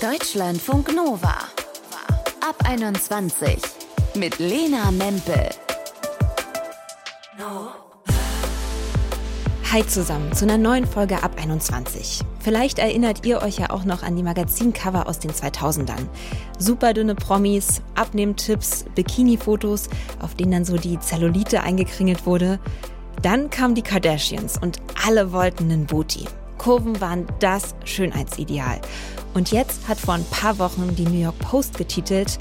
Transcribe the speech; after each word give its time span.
Deutschlandfunk 0.00 0.94
Nova. 0.94 1.34
Ab 2.40 2.54
21 2.64 3.58
mit 4.14 4.38
Lena 4.38 4.92
Mempel. 4.92 5.48
Hi 9.72 9.84
zusammen 9.88 10.32
zu 10.32 10.44
einer 10.44 10.56
neuen 10.56 10.86
Folge 10.86 11.20
ab 11.24 11.32
21. 11.36 12.20
Vielleicht 12.38 12.78
erinnert 12.78 13.26
ihr 13.26 13.42
euch 13.42 13.58
ja 13.58 13.70
auch 13.70 13.84
noch 13.84 14.04
an 14.04 14.14
die 14.14 14.22
Magazincover 14.22 15.08
aus 15.08 15.18
den 15.18 15.32
2000ern. 15.32 16.06
Super 16.60 16.94
dünne 16.94 17.16
Promis, 17.16 17.82
Abnehmtipps, 17.96 18.84
Bikini-Fotos, 18.94 19.88
auf 20.20 20.36
denen 20.36 20.52
dann 20.52 20.64
so 20.64 20.76
die 20.76 21.00
Zellulite 21.00 21.64
eingekringelt 21.64 22.24
wurde. 22.24 22.60
Dann 23.22 23.50
kamen 23.50 23.74
die 23.74 23.82
Kardashians 23.82 24.58
und 24.62 24.78
alle 25.04 25.32
wollten 25.32 25.64
einen 25.64 25.86
Booty. 25.86 26.26
Kurven 26.56 27.00
waren 27.00 27.26
das 27.40 27.74
Schönheitsideal. 27.84 28.80
Und 29.38 29.52
jetzt 29.52 29.86
hat 29.86 30.00
vor 30.00 30.14
ein 30.14 30.24
paar 30.32 30.58
Wochen 30.58 30.96
die 30.96 31.04
New 31.04 31.20
York 31.20 31.38
Post 31.38 31.78
getitelt, 31.78 32.40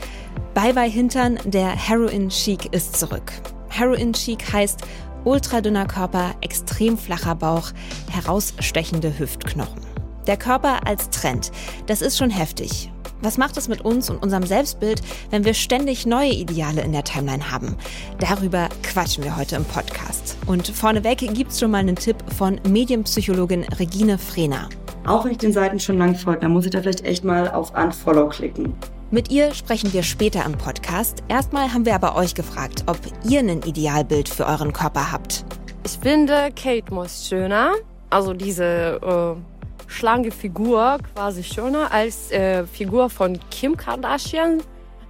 Bye 0.55 0.73
bye 0.73 0.89
Hintern, 0.89 1.37
der 1.45 1.67
Heroin 1.67 2.29
Chic 2.29 2.73
ist 2.73 2.97
zurück. 2.97 3.31
Heroin 3.69 4.13
Chic 4.13 4.51
heißt 4.51 4.79
ultradünner 5.23 5.85
Körper, 5.85 6.33
extrem 6.41 6.97
flacher 6.97 7.35
Bauch, 7.35 7.69
herausstechende 8.09 9.19
Hüftknochen. 9.19 9.79
Der 10.25 10.37
Körper 10.37 10.87
als 10.87 11.11
Trend, 11.11 11.51
das 11.85 12.01
ist 12.01 12.17
schon 12.17 12.31
heftig. 12.31 12.89
Was 13.21 13.37
macht 13.37 13.57
es 13.57 13.67
mit 13.67 13.81
uns 13.81 14.09
und 14.09 14.17
unserem 14.17 14.47
Selbstbild, 14.47 15.03
wenn 15.29 15.45
wir 15.45 15.53
ständig 15.53 16.07
neue 16.07 16.31
Ideale 16.31 16.81
in 16.81 16.93
der 16.93 17.03
Timeline 17.03 17.51
haben? 17.51 17.77
Darüber 18.19 18.69
quatschen 18.81 19.23
wir 19.23 19.37
heute 19.37 19.55
im 19.55 19.65
Podcast. 19.65 20.35
Und 20.47 20.67
vorneweg 20.67 21.19
gibt's 21.19 21.59
schon 21.59 21.69
mal 21.69 21.77
einen 21.77 21.95
Tipp 21.95 22.17
von 22.35 22.59
Medienpsychologin 22.67 23.65
Regine 23.77 24.17
Frehner. 24.17 24.67
Auch 25.07 25.23
wenn 25.23 25.31
ich 25.31 25.37
den 25.37 25.53
Seiten 25.53 25.79
schon 25.79 25.97
lang 25.97 26.15
folge, 26.15 26.41
dann 26.41 26.51
muss 26.51 26.65
ich 26.65 26.71
da 26.71 26.81
vielleicht 26.81 27.05
echt 27.05 27.23
mal 27.23 27.49
auf 27.49 27.73
Unfollow 27.73 28.27
klicken. 28.27 28.75
Mit 29.09 29.31
ihr 29.31 29.53
sprechen 29.53 29.93
wir 29.93 30.03
später 30.03 30.45
im 30.45 30.51
Podcast. 30.51 31.23
Erstmal 31.29 31.73
haben 31.73 31.85
wir 31.85 31.95
aber 31.95 32.17
euch 32.17 32.35
gefragt, 32.35 32.83
ob 32.87 32.99
ihr 33.23 33.39
ein 33.39 33.61
Idealbild 33.61 34.27
für 34.27 34.45
euren 34.45 34.73
Körper 34.73 35.09
habt. 35.09 35.45
Ich 35.85 35.97
finde, 36.01 36.49
Kate 36.61 36.93
muss 36.93 37.25
schöner. 37.25 37.75
Also 38.09 38.33
diese 38.33 39.37
äh, 39.37 39.89
schlanke 39.89 40.29
Figur 40.31 40.97
quasi 41.13 41.41
schöner 41.41 41.89
als 41.89 42.29
äh, 42.33 42.65
Figur 42.65 43.09
von 43.09 43.39
Kim 43.49 43.77
Kardashian, 43.77 44.61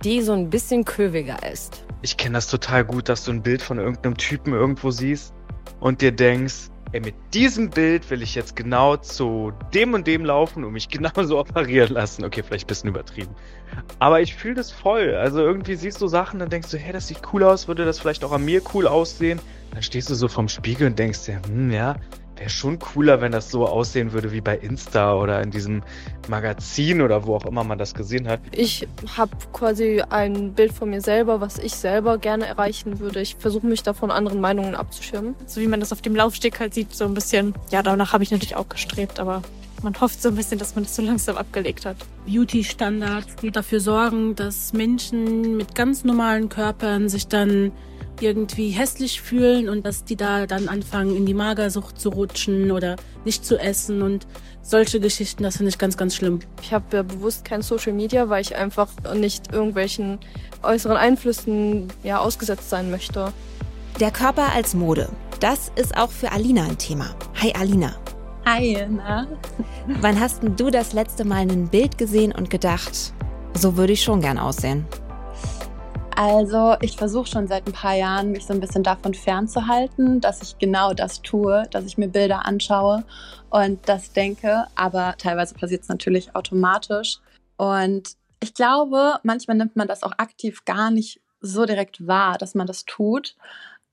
die 0.03 0.21
so 0.21 0.33
ein 0.33 0.51
bisschen 0.51 0.85
köviger 0.85 1.37
ist. 1.51 1.83
Ich 2.03 2.17
kenne 2.17 2.35
das 2.35 2.45
total 2.45 2.85
gut, 2.85 3.09
dass 3.09 3.23
du 3.23 3.31
ein 3.31 3.41
Bild 3.41 3.63
von 3.63 3.79
irgendeinem 3.79 4.15
Typen 4.15 4.53
irgendwo 4.53 4.91
siehst 4.91 5.33
und 5.79 6.01
dir 6.01 6.11
denkst, 6.11 6.69
ey, 6.91 7.01
mit 7.01 7.15
diesem 7.33 7.69
Bild 7.69 8.09
will 8.09 8.21
ich 8.21 8.35
jetzt 8.35 8.55
genau 8.55 8.97
zu 8.97 9.51
dem 9.73 9.93
und 9.93 10.07
dem 10.07 10.25
laufen 10.25 10.63
und 10.63 10.73
mich 10.73 10.89
genauso 10.89 11.39
operieren 11.39 11.93
lassen. 11.93 12.23
Okay, 12.23 12.43
vielleicht 12.43 12.65
ein 12.65 12.67
bisschen 12.67 12.89
übertrieben. 12.89 13.35
Aber 13.99 14.21
ich 14.21 14.35
fühle 14.35 14.55
das 14.55 14.71
voll. 14.71 15.15
Also 15.15 15.39
irgendwie 15.39 15.75
siehst 15.75 16.01
du 16.01 16.07
Sachen, 16.07 16.39
dann 16.39 16.49
denkst 16.49 16.71
du, 16.71 16.77
hey, 16.77 16.93
das 16.93 17.07
sieht 17.07 17.21
cool 17.33 17.43
aus, 17.43 17.67
würde 17.67 17.85
das 17.85 17.99
vielleicht 17.99 18.23
auch 18.23 18.31
an 18.31 18.45
mir 18.45 18.61
cool 18.73 18.87
aussehen. 18.87 19.39
Dann 19.71 19.83
stehst 19.83 20.09
du 20.09 20.15
so 20.15 20.27
vorm 20.27 20.49
Spiegel 20.49 20.87
und 20.87 20.97
denkst 20.97 21.25
dir, 21.25 21.41
hm, 21.47 21.71
ja, 21.71 21.95
wäre 22.37 22.49
schon 22.49 22.79
cooler, 22.79 23.21
wenn 23.21 23.31
das 23.31 23.51
so 23.51 23.67
aussehen 23.67 24.13
würde 24.13 24.31
wie 24.31 24.41
bei 24.41 24.57
Insta 24.57 25.15
oder 25.15 25.41
in 25.41 25.51
diesem 25.51 25.83
Magazin 26.27 27.01
oder 27.01 27.25
wo 27.25 27.35
auch 27.35 27.45
immer 27.45 27.63
man 27.63 27.77
das 27.77 27.93
gesehen 27.93 28.27
hat. 28.27 28.39
Ich 28.51 28.87
habe 29.15 29.31
quasi 29.53 30.01
ein 30.09 30.53
Bild 30.53 30.73
von 30.73 30.89
mir 30.89 31.01
selber, 31.01 31.41
was 31.41 31.57
ich 31.57 31.73
selber 31.73 32.17
gerne 32.17 32.45
erreichen 32.45 32.99
würde. 32.99 33.21
Ich 33.21 33.35
versuche 33.37 33.65
mich 33.65 33.83
da 33.83 33.93
von 33.93 34.11
anderen 34.11 34.41
Meinungen 34.41 34.75
abzuschirmen. 34.75 35.35
So 35.45 35.61
wie 35.61 35.67
man 35.67 35.79
das 35.79 35.91
auf 35.91 36.01
dem 36.01 36.15
Laufsteg 36.15 36.59
halt 36.59 36.73
sieht, 36.73 36.93
so 36.93 37.05
ein 37.05 37.13
bisschen. 37.13 37.53
Ja, 37.71 37.83
danach 37.83 38.13
habe 38.13 38.23
ich 38.23 38.31
natürlich 38.31 38.55
auch 38.55 38.69
gestrebt, 38.69 39.19
aber 39.19 39.41
man 39.83 39.99
hofft 39.99 40.21
so 40.21 40.29
ein 40.29 40.35
bisschen, 40.35 40.57
dass 40.57 40.75
man 40.75 40.83
das 40.83 40.95
so 40.95 41.01
langsam 41.01 41.37
abgelegt 41.37 41.85
hat. 41.85 41.97
Beauty-Standards, 42.25 43.35
die 43.41 43.51
dafür 43.51 43.79
sorgen, 43.79 44.35
dass 44.35 44.73
Menschen 44.73 45.55
mit 45.55 45.75
ganz 45.75 46.03
normalen 46.03 46.49
Körpern 46.49 47.09
sich 47.09 47.27
dann 47.27 47.71
irgendwie 48.21 48.69
hässlich 48.69 49.21
fühlen 49.21 49.69
und 49.69 49.85
dass 49.85 50.03
die 50.03 50.15
da 50.15 50.45
dann 50.45 50.67
anfangen, 50.67 51.15
in 51.15 51.25
die 51.25 51.33
Magersucht 51.33 51.99
zu 51.99 52.09
rutschen 52.09 52.71
oder 52.71 52.95
nicht 53.25 53.45
zu 53.45 53.57
essen 53.57 54.01
und 54.01 54.27
solche 54.61 54.99
Geschichten, 54.99 55.43
das 55.43 55.57
finde 55.57 55.69
ich 55.69 55.77
ganz, 55.77 55.97
ganz 55.97 56.15
schlimm. 56.15 56.39
Ich 56.61 56.73
habe 56.73 56.85
ja 56.97 57.03
bewusst 57.03 57.45
kein 57.45 57.61
Social 57.61 57.93
Media, 57.93 58.29
weil 58.29 58.41
ich 58.41 58.55
einfach 58.55 58.89
nicht 59.15 59.53
irgendwelchen 59.53 60.19
äußeren 60.63 60.97
Einflüssen 60.97 61.87
ja, 62.03 62.19
ausgesetzt 62.19 62.69
sein 62.69 62.91
möchte. 62.91 63.31
Der 63.99 64.11
Körper 64.11 64.53
als 64.53 64.73
Mode. 64.73 65.09
Das 65.39 65.71
ist 65.75 65.95
auch 65.97 66.11
für 66.11 66.31
Alina 66.31 66.63
ein 66.63 66.77
Thema. 66.77 67.15
Hi 67.41 67.53
Alina. 67.57 67.95
Hi, 68.45 68.85
na? 68.89 69.27
Wann 70.01 70.19
hast 70.19 70.41
du 70.41 70.69
das 70.69 70.93
letzte 70.93 71.25
Mal 71.25 71.41
ein 71.41 71.67
Bild 71.67 71.97
gesehen 71.97 72.31
und 72.31 72.49
gedacht, 72.49 73.13
so 73.53 73.75
würde 73.75 73.93
ich 73.93 74.03
schon 74.03 74.21
gern 74.21 74.37
aussehen? 74.37 74.85
Also 76.19 76.75
ich 76.81 76.97
versuche 76.97 77.27
schon 77.27 77.47
seit 77.47 77.67
ein 77.67 77.73
paar 77.73 77.93
Jahren, 77.93 78.31
mich 78.31 78.47
so 78.47 78.51
ein 78.51 78.59
bisschen 78.59 78.81
davon 78.81 79.13
fernzuhalten, 79.13 80.19
dass 80.19 80.41
ich 80.41 80.57
genau 80.57 80.95
das 80.95 81.21
tue, 81.21 81.67
dass 81.69 81.85
ich 81.85 81.99
mir 81.99 82.07
Bilder 82.07 82.43
anschaue 82.47 83.03
und 83.51 83.87
das 83.87 84.13
denke, 84.13 84.65
aber 84.73 85.13
teilweise 85.19 85.53
passiert 85.53 85.83
es 85.83 85.89
natürlich 85.89 86.35
automatisch. 86.35 87.19
Und 87.55 88.13
ich 88.39 88.55
glaube, 88.55 89.19
manchmal 89.21 89.57
nimmt 89.57 89.75
man 89.75 89.87
das 89.87 90.01
auch 90.01 90.13
aktiv 90.17 90.65
gar 90.65 90.89
nicht 90.89 91.21
so 91.39 91.67
direkt 91.67 92.07
wahr, 92.07 92.39
dass 92.39 92.55
man 92.55 92.65
das 92.65 92.85
tut. 92.85 93.35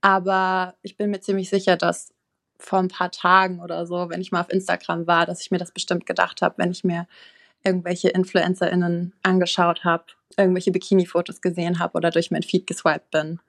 Aber 0.01 0.77
ich 0.81 0.97
bin 0.97 1.11
mir 1.11 1.21
ziemlich 1.21 1.51
sicher, 1.51 1.77
dass 1.77 2.15
vor 2.59 2.79
ein 2.79 2.89
paar 2.89 3.11
Tagen 3.11 3.61
oder 3.61 3.85
so, 3.85 4.09
wenn 4.09 4.23
ich 4.23 4.33
mal 4.33 4.41
auf 4.41 4.51
Instagram 4.51 5.07
war, 5.07 5.27
dass 5.27 5.43
ich 5.43 5.51
mir 5.51 5.59
das 5.59 5.73
bestimmt 5.73 6.07
gedacht 6.07 6.41
habe, 6.41 6.55
wenn 6.57 6.71
ich 6.71 6.85
mir 6.85 7.07
irgendwelche 7.65 8.09
InfluencerInnen 8.09 9.13
angeschaut 9.23 9.85
habe, 9.85 10.05
irgendwelche 10.37 10.71
Bikini-Fotos 10.71 11.41
gesehen 11.41 11.79
habe 11.79 11.97
oder 11.97 12.11
durch 12.11 12.31
mein 12.31 12.43
Feed 12.43 12.67
geswiped 12.67 13.11
bin. 13.11 13.41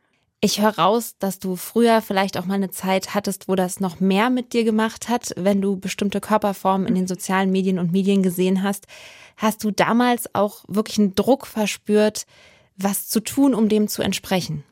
Ich 0.41 0.61
höre 0.61 0.77
raus, 0.77 1.15
dass 1.17 1.39
du 1.39 1.55
früher 1.55 2.01
vielleicht 2.01 2.37
auch 2.37 2.45
mal 2.45 2.55
eine 2.55 2.69
Zeit 2.69 3.15
hattest, 3.15 3.47
wo 3.47 3.55
das 3.55 3.79
noch 3.79 3.99
mehr 3.99 4.29
mit 4.29 4.53
dir 4.53 4.63
gemacht 4.63 5.09
hat, 5.09 5.33
wenn 5.37 5.61
du 5.61 5.77
bestimmte 5.77 6.21
Körperformen 6.21 6.87
in 6.87 6.95
den 6.95 7.07
sozialen 7.07 7.51
Medien 7.51 7.79
und 7.79 7.91
Medien 7.91 8.21
gesehen 8.21 8.61
hast. 8.61 8.85
Hast 9.37 9.63
du 9.63 9.71
damals 9.71 10.33
auch 10.35 10.63
wirklich 10.67 10.99
einen 10.99 11.15
Druck 11.15 11.47
verspürt, 11.47 12.25
was 12.77 13.07
zu 13.07 13.21
tun, 13.21 13.55
um 13.55 13.69
dem 13.69 13.87
zu 13.87 14.01
entsprechen? 14.01 14.63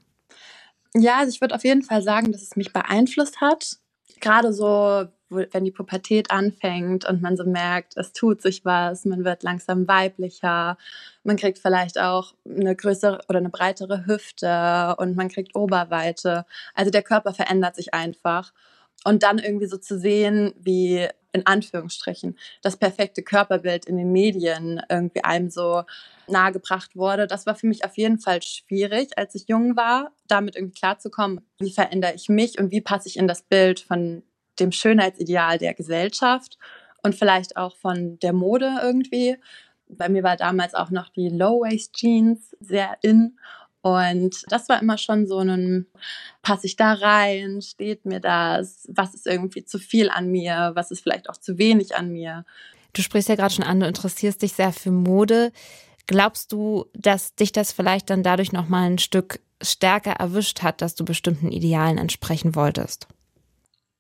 Ja, 0.96 1.18
also 1.18 1.32
ich 1.32 1.42
würde 1.42 1.56
auf 1.56 1.64
jeden 1.64 1.82
Fall 1.82 2.04
sagen, 2.04 2.32
dass 2.32 2.44
es 2.44 2.56
mich 2.56 2.72
beeinflusst 2.72 3.42
hat. 3.42 3.78
Gerade 4.20 4.54
so 4.54 5.06
wenn 5.36 5.64
die 5.64 5.72
Pubertät 5.72 6.32
anfängt 6.32 7.06
und 7.06 7.22
man 7.22 7.38
so 7.38 7.46
merkt, 7.46 7.98
es 7.98 8.14
tut 8.14 8.42
sich 8.42 8.66
was, 8.66 9.06
man 9.06 9.24
wird 9.24 9.44
langsam 9.44 9.88
weiblicher, 9.88 10.78
man 11.24 11.38
kriegt 11.38 11.60
vielleicht 11.60 12.00
auch 12.00 12.34
eine 12.46 12.76
größere 12.76 13.22
oder 13.30 13.40
eine 13.40 13.50
breitere 13.50 14.06
Hüfte 14.06 14.96
und 14.98 15.16
man 15.16 15.30
kriegt 15.30 15.56
Oberweite. 15.56 16.46
Also 16.74 16.92
der 16.92 17.04
Körper 17.04 17.34
verändert 17.34 17.76
sich 17.76 17.94
einfach. 17.94 18.54
Und 19.06 19.24
dann 19.24 19.38
irgendwie 19.38 19.66
so 19.66 19.78
zu 19.78 20.00
sehen, 20.00 20.54
wie 20.58 21.08
in 21.34 21.46
Anführungsstrichen 21.46 22.38
das 22.62 22.78
perfekte 22.78 23.24
Körperbild 23.24 23.86
in 23.86 23.98
den 23.98 24.12
Medien 24.12 24.82
irgendwie 24.88 25.24
einem 25.24 25.50
so 25.50 25.84
nahegebracht 26.28 26.96
wurde, 26.96 27.28
das 27.28 27.46
war 27.46 27.56
für 27.56 27.68
mich 27.68 27.84
auf 27.84 27.98
jeden 27.98 28.20
Fall 28.20 28.42
schwierig, 28.42 29.18
als 29.18 29.36
ich 29.36 29.48
jung 29.48 29.76
war, 29.76 30.12
damit 30.28 30.56
irgendwie 30.56 30.80
klarzukommen, 30.80 31.42
wie 31.60 31.72
verändere 31.72 32.14
ich 32.14 32.30
mich 32.30 32.60
und 32.60 32.72
wie 32.72 32.82
passe 32.82 33.10
ich 33.10 33.18
in 33.18 33.28
das 33.28 33.42
Bild 33.42 33.80
von 33.80 34.24
dem 34.60 34.72
Schönheitsideal 34.72 35.58
der 35.58 35.74
Gesellschaft 35.74 36.58
und 37.04 37.16
vielleicht 37.16 37.58
auch 37.58 37.76
von 37.78 38.20
der 38.20 38.34
Mode 38.34 38.78
irgendwie. 38.82 39.38
Bei 39.88 40.10
mir 40.10 40.24
war 40.24 40.38
damals 40.38 40.74
auch 40.74 40.90
noch 40.90 41.10
die 41.10 41.30
Low-Waist-Jeans 41.30 42.56
sehr 42.60 42.98
in. 43.02 43.38
Und 43.82 44.46
das 44.48 44.70
war 44.70 44.82
immer 44.82 44.98
schon 44.98 45.28
so 45.28 45.40
ein, 45.40 45.88
passe 46.42 46.68
ich 46.68 46.78
da 46.78 46.94
rein, 46.94 47.62
steht 47.62 48.06
mir 48.06 48.22
das, 48.22 48.88
was 48.90 49.14
ist 49.14 49.28
irgendwie 49.28 49.66
zu 49.66 49.78
viel 49.78 50.10
an 50.10 50.32
mir, 50.32 50.72
was 50.74 50.90
ist 50.90 51.02
vielleicht 51.02 51.30
auch 51.30 51.36
zu 51.36 51.58
wenig 51.58 51.96
an 51.96 52.10
mir. 52.10 52.46
Du 52.94 53.02
sprichst 53.02 53.28
ja 53.28 53.36
gerade 53.36 53.54
schon 53.54 53.66
an, 53.66 53.82
du 53.82 53.88
interessierst 53.88 54.42
dich 54.42 54.54
sehr 54.54 54.72
für 54.72 54.92
Mode. 54.92 55.52
Glaubst 56.08 56.54
du, 56.54 56.86
dass 56.94 57.36
dich 57.36 57.52
das 57.52 57.74
vielleicht 57.74 58.10
dann 58.10 58.24
dadurch 58.24 58.54
nochmal 58.54 58.90
ein 58.90 59.00
Stück 59.00 59.42
stärker 59.62 60.12
erwischt 60.12 60.62
hat, 60.62 60.82
dass 60.82 60.96
du 60.96 61.04
bestimmten 61.04 61.52
Idealen 61.52 61.98
entsprechen 61.98 62.56
wolltest? 62.56 63.08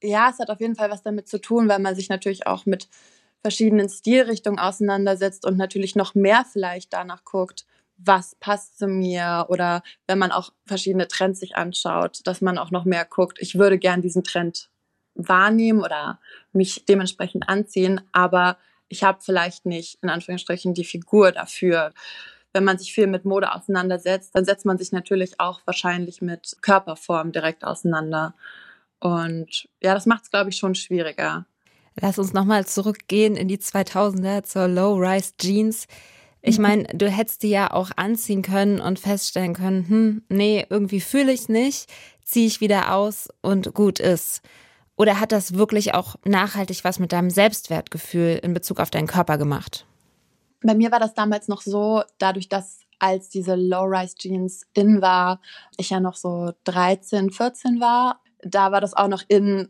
Ja, 0.03 0.29
es 0.29 0.39
hat 0.39 0.49
auf 0.49 0.59
jeden 0.59 0.75
Fall 0.75 0.91
was 0.91 1.01
damit 1.01 1.27
zu 1.27 1.39
tun, 1.39 1.67
weil 1.69 1.79
man 1.79 1.95
sich 1.95 2.09
natürlich 2.09 2.45
auch 2.45 2.65
mit 2.65 2.87
verschiedenen 3.41 3.89
Stilrichtungen 3.89 4.59
auseinandersetzt 4.59 5.45
und 5.45 5.57
natürlich 5.57 5.95
noch 5.95 6.15
mehr 6.15 6.45
vielleicht 6.51 6.93
danach 6.93 7.23
guckt, 7.25 7.65
was 7.97 8.35
passt 8.35 8.77
zu 8.77 8.87
mir 8.87 9.45
oder 9.49 9.83
wenn 10.07 10.17
man 10.17 10.31
auch 10.31 10.51
verschiedene 10.65 11.07
Trends 11.07 11.39
sich 11.39 11.55
anschaut, 11.55 12.21
dass 12.25 12.41
man 12.41 12.57
auch 12.57 12.71
noch 12.71 12.85
mehr 12.85 13.05
guckt, 13.05 13.37
ich 13.39 13.57
würde 13.57 13.77
gern 13.77 14.01
diesen 14.01 14.23
Trend 14.23 14.69
wahrnehmen 15.15 15.81
oder 15.81 16.19
mich 16.53 16.85
dementsprechend 16.85 17.47
anziehen, 17.47 18.01
aber 18.11 18.57
ich 18.89 19.03
habe 19.03 19.19
vielleicht 19.21 19.65
nicht 19.65 19.99
in 20.01 20.09
Anführungsstrichen 20.09 20.73
die 20.73 20.85
Figur 20.85 21.31
dafür. 21.31 21.93
Wenn 22.51 22.63
man 22.63 22.77
sich 22.77 22.93
viel 22.93 23.07
mit 23.07 23.25
Mode 23.25 23.53
auseinandersetzt, 23.53 24.35
dann 24.35 24.45
setzt 24.45 24.65
man 24.65 24.77
sich 24.77 24.91
natürlich 24.91 25.39
auch 25.39 25.61
wahrscheinlich 25.65 26.21
mit 26.21 26.57
Körperform 26.61 27.31
direkt 27.31 27.63
auseinander. 27.63 28.35
Und 29.03 29.67
ja, 29.81 29.93
das 29.93 30.05
macht 30.05 30.23
es, 30.23 30.31
glaube 30.31 30.49
ich, 30.49 30.55
schon 30.55 30.75
schwieriger. 30.75 31.45
Lass 31.99 32.17
uns 32.17 32.31
nochmal 32.31 32.65
zurückgehen 32.65 33.35
in 33.35 33.49
die 33.49 33.57
2000er 33.57 34.43
zur 34.43 34.69
Low-Rise 34.69 35.33
Jeans. 35.37 35.87
Ich 36.41 36.57
meine, 36.59 36.85
du 36.85 37.09
hättest 37.09 37.43
die 37.43 37.49
ja 37.49 37.71
auch 37.71 37.91
anziehen 37.97 38.43
können 38.43 38.79
und 38.79 38.99
feststellen 38.99 39.55
können, 39.55 39.89
hm, 39.89 40.23
nee, 40.29 40.65
irgendwie 40.69 41.01
fühle 41.01 41.33
ich 41.33 41.41
es 41.41 41.49
nicht, 41.49 41.91
ziehe 42.23 42.47
ich 42.47 42.61
wieder 42.61 42.95
aus 42.95 43.27
und 43.41 43.73
gut 43.73 43.99
ist. 43.99 44.41
Oder 44.95 45.19
hat 45.19 45.33
das 45.33 45.55
wirklich 45.55 45.93
auch 45.93 46.15
nachhaltig 46.23 46.85
was 46.85 46.97
mit 46.97 47.11
deinem 47.11 47.29
Selbstwertgefühl 47.29 48.39
in 48.41 48.53
Bezug 48.53 48.79
auf 48.79 48.89
deinen 48.89 49.07
Körper 49.07 49.37
gemacht? 49.37 49.85
Bei 50.61 50.75
mir 50.75 50.93
war 50.93 50.99
das 51.01 51.13
damals 51.13 51.49
noch 51.49 51.61
so, 51.61 52.03
dadurch, 52.19 52.47
dass 52.47 52.79
als 52.99 53.27
diese 53.27 53.55
Low-Rise-Jeans 53.55 54.65
in 54.73 55.01
war, 55.01 55.41
ich 55.75 55.89
ja 55.89 55.99
noch 55.99 56.15
so 56.15 56.53
13, 56.63 57.31
14 57.31 57.81
war, 57.81 58.21
da 58.45 58.71
war 58.71 58.81
das 58.81 58.93
auch 58.93 59.07
noch 59.07 59.23
in, 59.27 59.69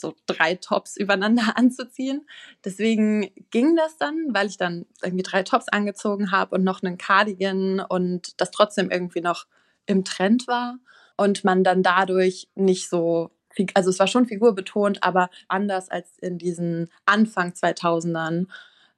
so 0.00 0.14
drei 0.26 0.54
Tops 0.56 0.96
übereinander 0.96 1.52
anzuziehen. 1.56 2.26
Deswegen 2.64 3.30
ging 3.50 3.76
das 3.76 3.96
dann, 3.98 4.28
weil 4.30 4.48
ich 4.48 4.56
dann 4.56 4.86
irgendwie 5.02 5.22
drei 5.22 5.42
Tops 5.42 5.68
angezogen 5.68 6.32
habe 6.32 6.56
und 6.56 6.64
noch 6.64 6.82
einen 6.82 6.98
Cardigan 6.98 7.80
und 7.80 8.40
das 8.40 8.50
trotzdem 8.50 8.90
irgendwie 8.90 9.20
noch 9.20 9.46
im 9.86 10.04
Trend 10.04 10.48
war 10.48 10.78
und 11.16 11.44
man 11.44 11.62
dann 11.62 11.82
dadurch 11.82 12.48
nicht 12.54 12.88
so 12.88 13.30
also 13.74 13.90
es 13.90 13.98
war 13.98 14.06
schon 14.06 14.26
figurbetont, 14.26 15.02
aber 15.02 15.28
anders 15.48 15.90
als 15.90 16.16
in 16.18 16.38
diesen 16.38 16.88
Anfang 17.04 17.50
2000ern, 17.50 18.46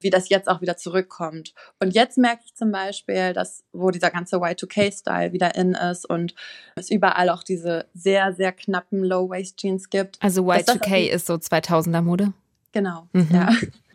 wie 0.03 0.11
das 0.11 0.29
jetzt 0.29 0.49
auch 0.49 0.61
wieder 0.61 0.77
zurückkommt. 0.77 1.55
Und 1.81 1.95
jetzt 1.95 2.19
merke 2.19 2.43
ich 2.45 2.55
zum 2.55 2.73
Beispiel, 2.73 3.33
dass 3.33 3.65
wo 3.73 3.91
dieser 3.91 4.11
ganze 4.11 4.37
Y2K-Style 4.37 5.33
wieder 5.33 5.55
in 5.55 5.75
ist 5.75 6.09
und 6.09 6.35
es 6.77 6.91
überall 6.91 7.29
auch 7.29 7.43
diese 7.43 7.87
sehr, 7.95 8.33
sehr 8.33 8.53
knappen 8.53 9.03
Low-Waist-Jeans 9.05 9.91
gibt. 9.91 10.19
Also 10.21 10.43
Y2K 10.51 11.09
ist 11.09 11.27
so 11.27 11.35
2000er-Mode? 11.35 12.33
Genau, 12.73 13.09
mhm. 13.13 13.29
ja. 13.33 13.51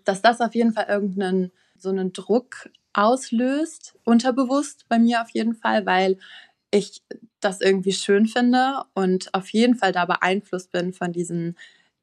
Dass 0.05 0.21
das 0.21 0.41
auf 0.41 0.55
jeden 0.55 0.73
Fall 0.73 0.85
irgendeinen 0.87 1.51
so 1.77 1.89
einen 1.89 2.13
Druck 2.13 2.69
auslöst, 2.93 3.95
unterbewusst 4.03 4.85
bei 4.89 4.97
mir 4.97 5.21
auf 5.21 5.29
jeden 5.29 5.53
Fall, 5.53 5.85
weil 5.85 6.17
ich 6.71 7.01
das 7.39 7.61
irgendwie 7.61 7.93
schön 7.93 8.25
finde 8.25 8.83
und 8.93 9.33
auf 9.33 9.49
jeden 9.49 9.75
Fall 9.75 9.91
da 9.91 10.05
beeinflusst 10.05 10.71
bin 10.71 10.93
von 10.93 11.11
diesen 11.11 11.57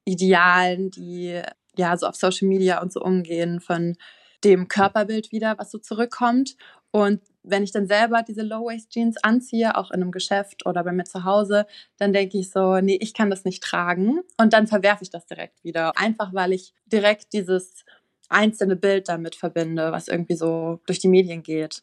Idealen, 0.05 0.91
die 0.91 1.43
ja 1.79 1.97
so 1.97 2.06
auf 2.06 2.17
Social 2.17 2.49
Media 2.49 2.81
und 2.82 2.93
so 2.93 3.00
umgehen, 3.00 3.61
von 3.61 3.97
dem 4.44 4.69
Körperbild 4.69 5.32
wieder, 5.32 5.59
was 5.59 5.71
so 5.71 5.79
zurückkommt. 5.79 6.56
Und 6.91 7.21
wenn 7.43 7.62
ich 7.65 7.73
dann 7.73 7.87
selber 7.87 8.23
diese 8.23 8.43
Low-Waist-Jeans 8.43 9.17
anziehe, 9.23 9.76
auch 9.76 9.91
in 9.91 10.03
einem 10.03 10.12
Geschäft 10.12 10.65
oder 10.67 10.85
bei 10.85 10.93
mir 10.93 11.05
zu 11.05 11.25
Hause, 11.25 11.67
dann 11.99 12.12
denke 12.12 12.38
ich 12.38 12.50
so, 12.50 12.81
nee, 12.81 12.99
ich 13.00 13.15
kann 13.15 13.31
das 13.31 13.44
nicht 13.44 13.62
tragen. 13.62 14.21
Und 14.38 14.53
dann 14.53 14.67
verwerfe 14.67 15.03
ich 15.03 15.11
das 15.11 15.26
direkt 15.26 15.65
wieder. 15.65 15.99
Einfach 15.99 16.32
weil 16.32 16.53
ich 16.53 16.73
direkt 16.87 17.32
dieses 17.32 17.85
einzelne 18.29 18.77
Bild 18.77 19.09
damit 19.09 19.35
verbinde, 19.35 19.93
was 19.93 20.09
irgendwie 20.09 20.37
so 20.37 20.81
durch 20.87 20.99
die 20.99 21.09
Medien 21.09 21.43
geht. 21.43 21.82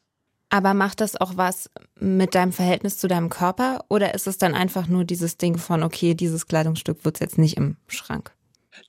Aber 0.50 0.74
macht 0.74 1.00
das 1.00 1.16
auch 1.16 1.38
was 1.38 1.70
mit 1.98 2.36
deinem 2.36 2.52
Verhältnis 2.52 2.98
zu 2.98 3.08
deinem 3.08 3.30
Körper 3.30 3.86
oder 3.88 4.14
ist 4.14 4.28
es 4.28 4.38
dann 4.38 4.54
einfach 4.54 4.88
nur 4.88 5.06
dieses 5.06 5.38
Ding 5.38 5.58
von, 5.58 5.82
okay, 5.82 6.14
dieses 6.14 6.46
Kleidungsstück 6.46 7.06
wird 7.06 7.22
jetzt 7.22 7.38
nicht 7.38 7.56
im 7.56 7.78
Schrank? 7.88 8.34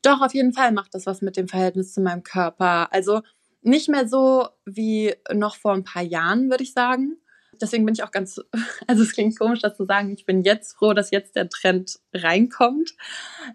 Doch, 0.03 0.21
auf 0.21 0.35
jeden 0.35 0.53
Fall 0.53 0.73
macht 0.73 0.95
das 0.95 1.07
was 1.07 1.23
mit 1.23 1.37
dem 1.37 1.49
Verhältnis 1.49 1.93
zu 1.93 2.01
meinem 2.01 2.23
Körper. 2.23 2.93
Also 2.93 3.21
nicht 3.63 3.89
mehr 3.89 4.09
so 4.09 4.49
wie 4.65 5.15
noch 5.33 5.57
vor 5.57 5.73
ein 5.73 5.85
paar 5.85 6.03
Jahren, 6.03 6.51
würde 6.51 6.65
ich 6.65 6.73
sagen. 6.73 7.17
Deswegen 7.61 7.85
bin 7.85 7.95
ich 7.95 8.03
auch 8.03 8.11
ganz, 8.11 8.41
also 8.87 9.03
es 9.03 9.13
klingt 9.13 9.39
komisch, 9.39 9.61
das 9.61 9.77
zu 9.77 9.85
sagen, 9.85 10.13
ich 10.13 10.27
bin 10.27 10.43
jetzt 10.43 10.77
froh, 10.77 10.95
dass 10.95 11.11
jetzt 11.11 11.37
der 11.37 11.49
Trend 11.49 12.01
reinkommt. 12.13 12.95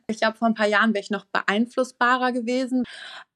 Ich 0.08 0.20
glaube, 0.20 0.38
vor 0.38 0.48
ein 0.48 0.54
paar 0.54 0.68
Jahren 0.68 0.94
wäre 0.94 1.04
ich 1.04 1.10
noch 1.10 1.26
beeinflussbarer 1.26 2.32
gewesen, 2.32 2.84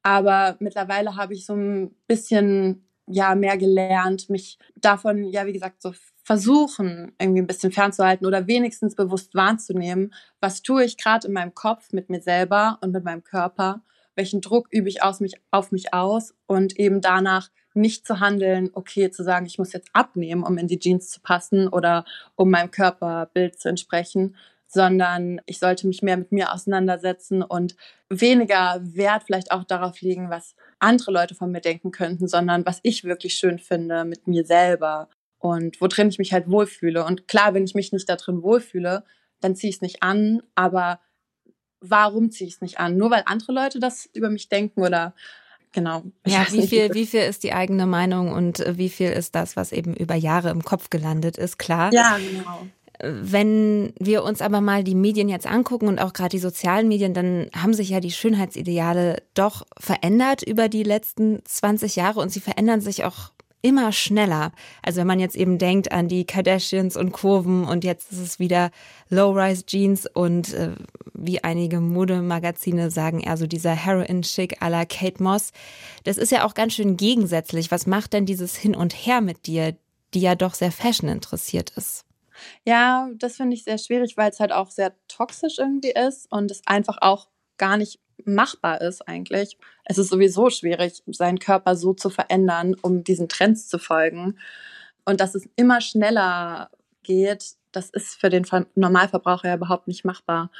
aber 0.02 0.56
mittlerweile 0.60 1.16
habe 1.16 1.34
ich 1.34 1.44
so 1.44 1.54
ein 1.54 1.94
bisschen 2.06 2.88
ja 3.06 3.34
mehr 3.34 3.56
gelernt, 3.56 4.30
mich 4.30 4.58
davon, 4.76 5.24
ja, 5.24 5.46
wie 5.46 5.52
gesagt, 5.52 5.82
so 5.82 5.92
versuchen, 6.24 7.12
irgendwie 7.18 7.42
ein 7.42 7.46
bisschen 7.46 7.72
fernzuhalten 7.72 8.26
oder 8.26 8.46
wenigstens 8.46 8.94
bewusst 8.94 9.34
wahrzunehmen, 9.34 10.14
was 10.40 10.62
tue 10.62 10.84
ich 10.84 10.96
gerade 10.96 11.26
in 11.26 11.32
meinem 11.32 11.54
Kopf 11.54 11.92
mit 11.92 12.10
mir 12.10 12.20
selber 12.20 12.78
und 12.80 12.92
mit 12.92 13.04
meinem 13.04 13.24
Körper, 13.24 13.82
welchen 14.14 14.40
Druck 14.40 14.68
übe 14.70 14.88
ich 14.88 15.02
aus 15.02 15.20
mich, 15.20 15.34
auf 15.50 15.72
mich 15.72 15.92
aus 15.92 16.34
und 16.46 16.78
eben 16.78 17.00
danach 17.00 17.50
nicht 17.74 18.06
zu 18.06 18.20
handeln, 18.20 18.70
okay, 18.74 19.10
zu 19.10 19.24
sagen, 19.24 19.46
ich 19.46 19.58
muss 19.58 19.72
jetzt 19.72 19.88
abnehmen, 19.94 20.44
um 20.44 20.58
in 20.58 20.68
die 20.68 20.78
Jeans 20.78 21.08
zu 21.08 21.20
passen 21.20 21.68
oder 21.68 22.04
um 22.36 22.50
meinem 22.50 22.70
Körperbild 22.70 23.58
zu 23.58 23.68
entsprechen, 23.68 24.36
sondern 24.72 25.40
ich 25.44 25.58
sollte 25.58 25.86
mich 25.86 26.00
mehr 26.00 26.16
mit 26.16 26.32
mir 26.32 26.52
auseinandersetzen 26.52 27.42
und 27.42 27.76
weniger 28.08 28.80
Wert 28.82 29.24
vielleicht 29.24 29.52
auch 29.52 29.64
darauf 29.64 30.00
legen, 30.00 30.30
was 30.30 30.54
andere 30.78 31.12
Leute 31.12 31.34
von 31.34 31.52
mir 31.52 31.60
denken 31.60 31.90
könnten, 31.90 32.26
sondern 32.26 32.64
was 32.64 32.80
ich 32.82 33.04
wirklich 33.04 33.34
schön 33.34 33.58
finde 33.58 34.06
mit 34.06 34.26
mir 34.26 34.46
selber 34.46 35.10
und 35.38 35.78
worin 35.80 36.08
ich 36.08 36.18
mich 36.18 36.32
halt 36.32 36.48
wohlfühle. 36.48 37.04
Und 37.04 37.28
klar, 37.28 37.52
wenn 37.52 37.64
ich 37.64 37.74
mich 37.74 37.92
nicht 37.92 38.08
da 38.08 38.16
drin 38.16 38.42
wohlfühle, 38.42 39.04
dann 39.40 39.54
ziehe 39.56 39.68
ich 39.68 39.76
es 39.76 39.82
nicht 39.82 40.02
an, 40.02 40.42
aber 40.54 41.00
warum 41.80 42.30
ziehe 42.30 42.48
ich 42.48 42.54
es 42.54 42.60
nicht 42.62 42.80
an? 42.80 42.96
Nur 42.96 43.10
weil 43.10 43.24
andere 43.26 43.52
Leute 43.52 43.78
das 43.78 44.08
über 44.14 44.30
mich 44.30 44.48
denken 44.48 44.80
oder 44.80 45.14
genau. 45.72 46.04
Ja, 46.26 46.46
wie 46.50 46.66
viel, 46.66 46.94
wie 46.94 47.06
viel 47.06 47.22
ist 47.22 47.42
die 47.42 47.52
eigene 47.52 47.84
Meinung 47.84 48.32
und 48.32 48.60
äh, 48.60 48.78
wie 48.78 48.88
viel 48.88 49.10
ist 49.10 49.34
das, 49.34 49.54
was 49.54 49.72
eben 49.72 49.94
über 49.94 50.14
Jahre 50.14 50.48
im 50.48 50.62
Kopf 50.64 50.88
gelandet 50.88 51.36
ist, 51.36 51.58
klar. 51.58 51.92
Ja, 51.92 52.16
genau. 52.16 52.66
Wenn 53.02 53.92
wir 53.98 54.22
uns 54.22 54.40
aber 54.40 54.60
mal 54.60 54.84
die 54.84 54.94
Medien 54.94 55.28
jetzt 55.28 55.46
angucken 55.46 55.88
und 55.88 56.00
auch 56.00 56.12
gerade 56.12 56.30
die 56.30 56.38
sozialen 56.38 56.86
Medien, 56.86 57.14
dann 57.14 57.48
haben 57.52 57.74
sich 57.74 57.88
ja 57.88 57.98
die 57.98 58.12
Schönheitsideale 58.12 59.22
doch 59.34 59.64
verändert 59.76 60.42
über 60.42 60.68
die 60.68 60.84
letzten 60.84 61.40
20 61.44 61.96
Jahre 61.96 62.20
und 62.20 62.30
sie 62.30 62.38
verändern 62.38 62.80
sich 62.80 63.04
auch 63.04 63.32
immer 63.60 63.92
schneller. 63.92 64.52
Also 64.82 65.00
wenn 65.00 65.06
man 65.08 65.20
jetzt 65.20 65.36
eben 65.36 65.58
denkt 65.58 65.90
an 65.90 66.06
die 66.06 66.24
Kardashians 66.24 66.96
und 66.96 67.12
Kurven 67.12 67.64
und 67.64 67.82
jetzt 67.82 68.12
ist 68.12 68.18
es 68.18 68.38
wieder 68.38 68.70
Low-Rise-Jeans 69.08 70.06
und 70.14 70.52
äh, 70.52 70.70
wie 71.14 71.42
einige 71.42 71.80
Modemagazine 71.80 72.92
sagen, 72.92 73.20
eher 73.20 73.36
so 73.36 73.46
dieser 73.48 73.72
Heroin-Chic 73.72 74.62
à 74.62 74.68
la 74.68 74.84
Kate 74.84 75.22
Moss. 75.22 75.52
Das 76.04 76.18
ist 76.18 76.30
ja 76.30 76.44
auch 76.44 76.54
ganz 76.54 76.74
schön 76.74 76.96
gegensätzlich. 76.96 77.70
Was 77.70 77.86
macht 77.86 78.12
denn 78.12 78.26
dieses 78.26 78.56
Hin 78.56 78.76
und 78.76 78.92
Her 78.92 79.20
mit 79.20 79.46
dir, 79.46 79.76
die 80.14 80.20
ja 80.20 80.34
doch 80.34 80.54
sehr 80.54 80.72
fashion 80.72 81.08
interessiert 81.08 81.70
ist? 81.76 82.04
Ja, 82.64 83.08
das 83.16 83.36
finde 83.36 83.54
ich 83.54 83.64
sehr 83.64 83.78
schwierig, 83.78 84.16
weil 84.16 84.30
es 84.30 84.40
halt 84.40 84.52
auch 84.52 84.70
sehr 84.70 84.94
toxisch 85.08 85.58
irgendwie 85.58 85.92
ist 85.92 86.30
und 86.30 86.50
es 86.50 86.62
einfach 86.66 86.98
auch 87.00 87.28
gar 87.58 87.76
nicht 87.76 88.00
machbar 88.24 88.80
ist 88.80 89.06
eigentlich. 89.08 89.58
Es 89.84 89.98
ist 89.98 90.10
sowieso 90.10 90.50
schwierig, 90.50 91.02
seinen 91.06 91.38
Körper 91.38 91.76
so 91.76 91.92
zu 91.92 92.10
verändern, 92.10 92.76
um 92.82 93.04
diesen 93.04 93.28
Trends 93.28 93.68
zu 93.68 93.78
folgen. 93.78 94.38
Und 95.04 95.20
dass 95.20 95.34
es 95.34 95.48
immer 95.56 95.80
schneller 95.80 96.70
geht, 97.02 97.56
das 97.72 97.90
ist 97.90 98.20
für 98.20 98.30
den 98.30 98.46
Normalverbraucher 98.74 99.48
ja 99.48 99.56
überhaupt 99.56 99.88
nicht 99.88 100.04
machbar. 100.04 100.50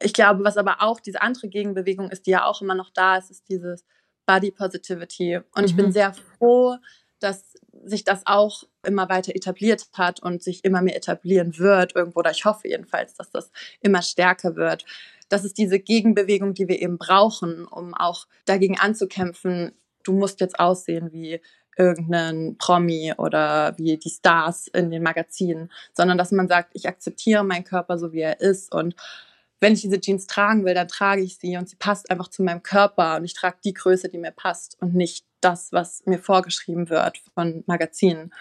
Ich 0.00 0.12
glaube, 0.12 0.44
was 0.44 0.56
aber 0.56 0.82
auch 0.82 1.00
diese 1.00 1.22
andere 1.22 1.48
Gegenbewegung 1.48 2.10
ist, 2.10 2.26
die 2.26 2.30
ja 2.30 2.44
auch 2.44 2.62
immer 2.62 2.74
noch 2.74 2.90
da 2.90 3.16
ist, 3.16 3.30
ist 3.30 3.48
dieses 3.48 3.84
Body 4.26 4.50
Positivity. 4.50 5.36
Und 5.36 5.62
mhm. 5.62 5.64
ich 5.64 5.76
bin 5.76 5.86
mhm. 5.86 5.92
sehr 5.92 6.14
froh, 6.14 6.76
dass 7.20 7.54
sich 7.84 8.04
das 8.04 8.22
auch 8.24 8.64
immer 8.84 9.08
weiter 9.08 9.34
etabliert 9.34 9.86
hat 9.94 10.20
und 10.20 10.42
sich 10.42 10.64
immer 10.64 10.82
mehr 10.82 10.96
etablieren 10.96 11.58
wird 11.58 11.94
irgendwo, 11.94 12.20
oder 12.20 12.30
ich 12.30 12.44
hoffe 12.44 12.68
jedenfalls, 12.68 13.14
dass 13.14 13.30
das 13.30 13.50
immer 13.80 14.02
stärker 14.02 14.56
wird. 14.56 14.84
Das 15.28 15.44
ist 15.44 15.58
diese 15.58 15.78
Gegenbewegung, 15.78 16.54
die 16.54 16.68
wir 16.68 16.80
eben 16.80 16.98
brauchen, 16.98 17.66
um 17.66 17.94
auch 17.94 18.26
dagegen 18.44 18.78
anzukämpfen. 18.78 19.72
Du 20.04 20.12
musst 20.12 20.40
jetzt 20.40 20.58
aussehen 20.58 21.12
wie 21.12 21.40
irgendeinen 21.76 22.56
Promi 22.58 23.12
oder 23.18 23.74
wie 23.76 23.98
die 23.98 24.10
Stars 24.10 24.66
in 24.68 24.90
den 24.90 25.02
Magazinen, 25.02 25.70
sondern 25.92 26.16
dass 26.16 26.32
man 26.32 26.48
sagt, 26.48 26.70
ich 26.72 26.88
akzeptiere 26.88 27.44
meinen 27.44 27.64
Körper 27.64 27.98
so, 27.98 28.12
wie 28.12 28.20
er 28.20 28.40
ist 28.40 28.74
und 28.74 28.94
wenn 29.60 29.72
ich 29.72 29.82
diese 29.82 30.00
Jeans 30.00 30.26
tragen 30.26 30.64
will, 30.64 30.74
dann 30.74 30.88
trage 30.88 31.22
ich 31.22 31.38
sie 31.38 31.56
und 31.56 31.68
sie 31.68 31.76
passt 31.76 32.10
einfach 32.10 32.28
zu 32.28 32.42
meinem 32.42 32.62
Körper 32.62 33.16
und 33.16 33.24
ich 33.24 33.34
trage 33.34 33.56
die 33.64 33.72
Größe, 33.72 34.08
die 34.08 34.18
mir 34.18 34.32
passt 34.32 34.76
und 34.80 34.94
nicht 34.94 35.24
das, 35.40 35.72
was 35.72 36.02
mir 36.06 36.18
vorgeschrieben 36.18 36.90
wird 36.90 37.22
von 37.34 37.64
Magazinen. 37.66 38.32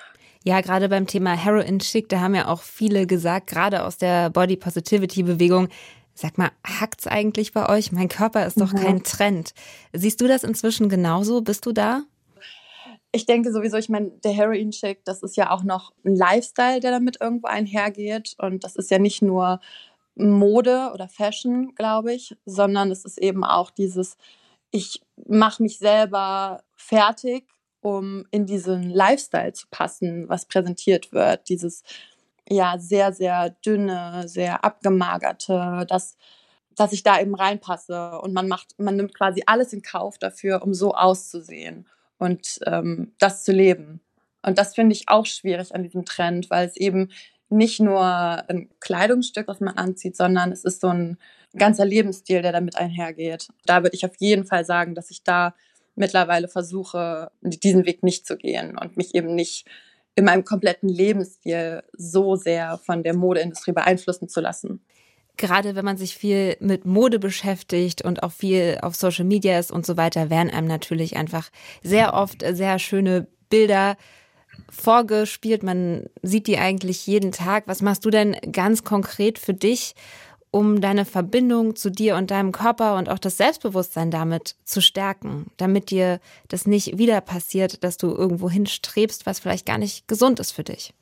Ja, 0.43 0.61
gerade 0.61 0.89
beim 0.89 1.07
Thema 1.07 1.33
Heroin 1.33 1.79
Chic, 1.79 2.07
da 2.09 2.19
haben 2.19 2.35
ja 2.35 2.47
auch 2.47 2.61
viele 2.61 3.07
gesagt, 3.07 3.47
gerade 3.47 3.83
aus 3.83 3.97
der 3.97 4.29
Body 4.29 4.57
Positivity 4.57 5.23
Bewegung, 5.23 5.69
Sag 6.17 6.37
mal, 6.37 6.51
hackt's 6.65 7.07
eigentlich 7.07 7.51
bei 7.51 7.67
euch? 7.67 7.91
Mein 7.91 8.07
Körper 8.07 8.45
ist 8.45 8.59
doch 8.59 8.71
mhm. 8.71 8.77
kein 8.77 9.03
Trend. 9.03 9.53
Siehst 9.91 10.21
du 10.21 10.27
das 10.27 10.45
inzwischen 10.45 10.87
genauso? 10.87 11.41
Bist 11.41 11.65
du 11.65 11.73
da? 11.73 12.03
Ich 13.11 13.25
denke 13.25 13.51
sowieso, 13.51 13.75
ich 13.75 13.89
meine, 13.89 14.11
der 14.23 14.31
Heroin-Chic, 14.31 15.03
das 15.03 15.23
ist 15.23 15.35
ja 15.35 15.51
auch 15.51 15.63
noch 15.63 15.91
ein 16.05 16.15
Lifestyle, 16.15 16.79
der 16.79 16.91
damit 16.91 17.17
irgendwo 17.19 17.47
einhergeht. 17.47 18.35
Und 18.37 18.63
das 18.63 18.77
ist 18.77 18.91
ja 18.91 18.97
nicht 18.97 19.21
nur 19.21 19.59
Mode 20.15 20.91
oder 20.93 21.07
Fashion, 21.09 21.75
glaube 21.75 22.13
ich, 22.13 22.35
sondern 22.45 22.91
es 22.91 23.05
ist 23.05 23.17
eben 23.17 23.43
auch 23.43 23.69
dieses, 23.71 24.17
ich 24.71 25.01
mache 25.27 25.63
mich 25.63 25.77
selber 25.79 26.63
fertig, 26.75 27.47
um 27.81 28.25
in 28.31 28.45
diesen 28.45 28.89
Lifestyle 28.89 29.53
zu 29.53 29.67
passen, 29.69 30.27
was 30.29 30.47
präsentiert 30.47 31.11
wird. 31.13 31.49
Dieses 31.49 31.83
ja 32.49 32.77
sehr, 32.79 33.13
sehr 33.13 33.51
dünne, 33.65 34.27
sehr 34.27 34.63
abgemagerte, 34.63 35.85
dass, 35.87 36.17
dass 36.75 36.93
ich 36.93 37.03
da 37.03 37.19
eben 37.19 37.35
reinpasse. 37.35 38.19
Und 38.21 38.33
man 38.33 38.47
macht, 38.47 38.79
man 38.79 38.95
nimmt 38.95 39.13
quasi 39.13 39.43
alles 39.45 39.73
in 39.73 39.81
Kauf 39.81 40.17
dafür, 40.17 40.63
um 40.63 40.73
so 40.73 40.93
auszusehen. 40.93 41.87
und 42.17 42.59
ähm, 42.65 43.13
das 43.19 43.43
zu 43.43 43.51
leben. 43.51 44.01
Und 44.41 44.57
das 44.57 44.75
finde 44.75 44.93
ich 44.93 45.09
auch 45.09 45.25
schwierig 45.25 45.73
an 45.73 45.83
diesem 45.83 46.05
Trend, 46.05 46.49
weil 46.49 46.67
es 46.67 46.77
eben 46.77 47.09
nicht 47.55 47.79
nur 47.79 48.03
ein 48.03 48.69
Kleidungsstück, 48.79 49.47
was 49.47 49.59
man 49.59 49.75
anzieht, 49.75 50.15
sondern 50.15 50.51
es 50.51 50.63
ist 50.63 50.81
so 50.81 50.87
ein 50.87 51.17
ganzer 51.57 51.85
Lebensstil, 51.85 52.41
der 52.41 52.51
damit 52.51 52.75
einhergeht. 52.77 53.47
Da 53.65 53.81
würde 53.81 53.95
ich 53.95 54.05
auf 54.05 54.15
jeden 54.19 54.45
Fall 54.45 54.65
sagen, 54.65 54.93
dass 54.93 55.09
ich 55.09 55.23
da 55.23 55.55
mittlerweile 55.95 56.47
versuche, 56.47 57.31
diesen 57.41 57.85
Weg 57.85 58.03
nicht 58.03 58.27
zu 58.27 58.37
gehen 58.37 58.77
und 58.77 58.97
mich 58.97 59.15
eben 59.15 59.33
nicht 59.33 59.65
in 60.15 60.25
meinem 60.25 60.43
kompletten 60.43 60.89
Lebensstil 60.89 61.83
so 61.93 62.35
sehr 62.35 62.77
von 62.77 63.03
der 63.03 63.15
Modeindustrie 63.15 63.71
beeinflussen 63.71 64.29
zu 64.29 64.41
lassen. 64.41 64.81
Gerade 65.37 65.75
wenn 65.75 65.83
man 65.83 65.97
sich 65.97 66.15
viel 66.15 66.55
mit 66.61 66.85
Mode 66.85 67.19
beschäftigt 67.19 68.01
und 68.01 68.23
auch 68.23 68.31
viel 68.31 68.77
auf 68.81 68.95
Social 68.95 69.25
Media 69.25 69.59
ist 69.59 69.71
und 69.71 69.85
so 69.85 69.97
weiter, 69.97 70.29
werden 70.29 70.49
einem 70.49 70.67
natürlich 70.67 71.17
einfach 71.17 71.49
sehr 71.83 72.13
oft 72.13 72.43
sehr 72.53 72.79
schöne 72.79 73.27
Bilder 73.49 73.97
vorgespielt. 74.69 75.63
Man 75.63 76.09
sieht 76.21 76.47
die 76.47 76.57
eigentlich 76.57 77.07
jeden 77.07 77.31
Tag. 77.31 77.63
Was 77.67 77.81
machst 77.81 78.05
du 78.05 78.09
denn 78.09 78.35
ganz 78.51 78.83
konkret 78.83 79.39
für 79.39 79.53
dich, 79.53 79.95
um 80.51 80.79
deine 80.79 81.03
Verbindung 81.03 81.75
zu 81.75 81.89
dir 81.89 82.15
und 82.15 82.31
deinem 82.31 82.53
Körper 82.53 82.95
und 82.95 83.09
auch 83.09 83.19
das 83.19 83.35
Selbstbewusstsein 83.37 84.09
damit 84.09 84.55
zu 84.63 84.81
stärken, 84.81 85.47
damit 85.57 85.89
dir 85.89 86.21
das 86.47 86.65
nicht 86.65 86.97
wieder 86.97 87.19
passiert, 87.19 87.83
dass 87.83 87.97
du 87.97 88.07
irgendwo 88.07 88.49
hinstrebst, 88.49 89.25
was 89.25 89.39
vielleicht 89.39 89.65
gar 89.65 89.77
nicht 89.77 90.07
gesund 90.07 90.39
ist 90.39 90.53
für 90.53 90.63
dich? 90.63 90.93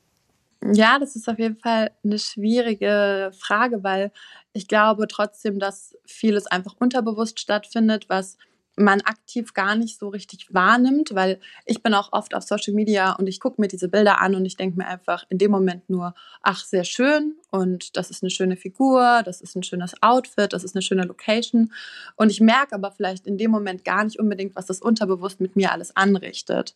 Ja, 0.72 0.98
das 0.98 1.14
ist 1.14 1.28
auf 1.28 1.38
jeden 1.38 1.56
Fall 1.56 1.90
eine 2.02 2.18
schwierige 2.18 3.30
Frage, 3.38 3.84
weil 3.84 4.10
ich 4.54 4.66
glaube 4.66 5.06
trotzdem, 5.06 5.58
dass 5.58 5.96
vieles 6.06 6.46
einfach 6.46 6.74
unterbewusst 6.80 7.38
stattfindet, 7.38 8.08
was 8.08 8.38
man 8.76 9.00
aktiv 9.02 9.54
gar 9.54 9.76
nicht 9.76 9.98
so 9.98 10.08
richtig 10.08 10.52
wahrnimmt, 10.52 11.14
weil 11.14 11.38
ich 11.64 11.82
bin 11.82 11.94
auch 11.94 12.12
oft 12.12 12.34
auf 12.34 12.42
Social 12.42 12.74
Media 12.74 13.12
und 13.12 13.28
ich 13.28 13.38
gucke 13.38 13.60
mir 13.60 13.68
diese 13.68 13.88
Bilder 13.88 14.20
an 14.20 14.34
und 14.34 14.44
ich 14.44 14.56
denke 14.56 14.76
mir 14.76 14.86
einfach 14.86 15.24
in 15.28 15.38
dem 15.38 15.50
Moment 15.50 15.88
nur, 15.88 16.14
ach, 16.42 16.64
sehr 16.64 16.84
schön 16.84 17.36
und 17.50 17.96
das 17.96 18.10
ist 18.10 18.22
eine 18.22 18.30
schöne 18.30 18.56
Figur, 18.56 19.22
das 19.24 19.40
ist 19.40 19.54
ein 19.54 19.62
schönes 19.62 19.94
Outfit, 20.02 20.52
das 20.52 20.64
ist 20.64 20.74
eine 20.74 20.82
schöne 20.82 21.04
Location. 21.04 21.72
Und 22.16 22.30
ich 22.30 22.40
merke 22.40 22.74
aber 22.74 22.90
vielleicht 22.90 23.26
in 23.26 23.38
dem 23.38 23.50
Moment 23.50 23.84
gar 23.84 24.04
nicht 24.04 24.18
unbedingt, 24.18 24.56
was 24.56 24.66
das 24.66 24.80
unterbewusst 24.80 25.40
mit 25.40 25.54
mir 25.54 25.70
alles 25.72 25.96
anrichtet, 25.96 26.74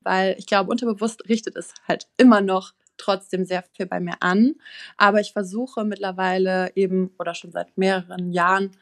weil 0.00 0.34
ich 0.38 0.46
glaube, 0.46 0.70
unterbewusst 0.70 1.28
richtet 1.28 1.56
es 1.56 1.74
halt 1.86 2.08
immer 2.16 2.40
noch 2.40 2.72
trotzdem 2.96 3.44
sehr 3.44 3.62
viel 3.76 3.86
bei 3.86 4.00
mir 4.00 4.14
an, 4.20 4.56
aber 4.96 5.20
ich 5.20 5.32
versuche 5.32 5.84
mittlerweile 5.84 6.72
eben 6.74 7.12
oder 7.18 7.34
schon 7.34 7.52
seit 7.52 7.78
mehreren 7.78 8.32
Jahren 8.32 8.72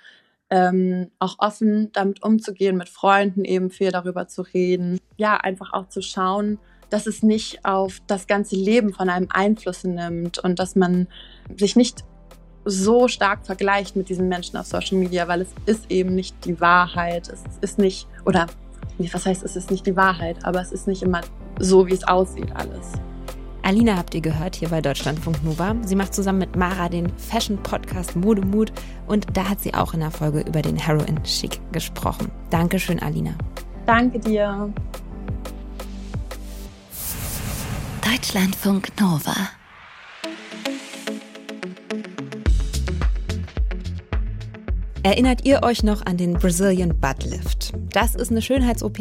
ähm, 0.50 1.10
auch 1.18 1.36
offen 1.38 1.90
damit 1.92 2.22
umzugehen, 2.22 2.76
mit 2.76 2.88
Freunden 2.88 3.44
eben 3.44 3.70
viel 3.70 3.90
darüber 3.90 4.28
zu 4.28 4.42
reden. 4.42 5.00
Ja, 5.16 5.36
einfach 5.36 5.72
auch 5.72 5.88
zu 5.88 6.02
schauen, 6.02 6.58
dass 6.90 7.06
es 7.06 7.22
nicht 7.22 7.64
auf 7.64 8.00
das 8.06 8.26
ganze 8.26 8.56
Leben 8.56 8.92
von 8.92 9.08
einem 9.08 9.28
Einfluss 9.30 9.84
nimmt 9.84 10.38
und 10.38 10.58
dass 10.58 10.76
man 10.76 11.08
sich 11.56 11.74
nicht 11.76 12.04
so 12.64 13.08
stark 13.08 13.46
vergleicht 13.46 13.96
mit 13.96 14.08
diesen 14.08 14.28
Menschen 14.28 14.56
auf 14.56 14.66
Social 14.66 14.98
Media, 14.98 15.28
weil 15.28 15.40
es 15.40 15.48
ist 15.66 15.90
eben 15.90 16.14
nicht 16.14 16.44
die 16.44 16.60
Wahrheit. 16.60 17.28
Es 17.28 17.42
ist 17.60 17.78
nicht, 17.78 18.08
oder 18.24 18.46
was 18.98 19.26
heißt, 19.26 19.44
es 19.44 19.56
ist 19.56 19.70
nicht 19.70 19.86
die 19.86 19.96
Wahrheit, 19.96 20.44
aber 20.44 20.60
es 20.60 20.72
ist 20.72 20.86
nicht 20.88 21.02
immer 21.02 21.20
so, 21.58 21.86
wie 21.86 21.94
es 21.94 22.06
aussieht 22.06 22.54
alles. 22.54 22.92
Alina 23.66 23.96
habt 23.96 24.14
ihr 24.14 24.20
gehört 24.20 24.54
hier 24.54 24.68
bei 24.68 24.80
Deutschlandfunk 24.80 25.42
Nova. 25.42 25.74
Sie 25.82 25.96
macht 25.96 26.14
zusammen 26.14 26.38
mit 26.38 26.54
Mara 26.54 26.88
den 26.88 27.12
Fashion-Podcast 27.18 28.14
Modemut 28.14 28.70
und 29.08 29.26
da 29.36 29.48
hat 29.48 29.60
sie 29.60 29.74
auch 29.74 29.92
in 29.92 29.98
der 29.98 30.12
Folge 30.12 30.42
über 30.42 30.62
den 30.62 30.76
Heroin 30.76 31.20
Chic 31.24 31.58
gesprochen. 31.72 32.30
Dankeschön, 32.50 33.02
Alina. 33.02 33.34
Danke 33.84 34.20
dir. 34.20 34.72
Deutschlandfunk 38.04 38.92
Nova. 39.00 39.34
Erinnert 45.06 45.44
ihr 45.44 45.62
euch 45.62 45.84
noch 45.84 46.04
an 46.04 46.16
den 46.16 46.32
Brazilian 46.32 46.98
Butt 46.98 47.22
Lift? 47.22 47.72
Das 47.92 48.16
ist 48.16 48.32
eine 48.32 48.42
Schönheits-OP, 48.42 48.98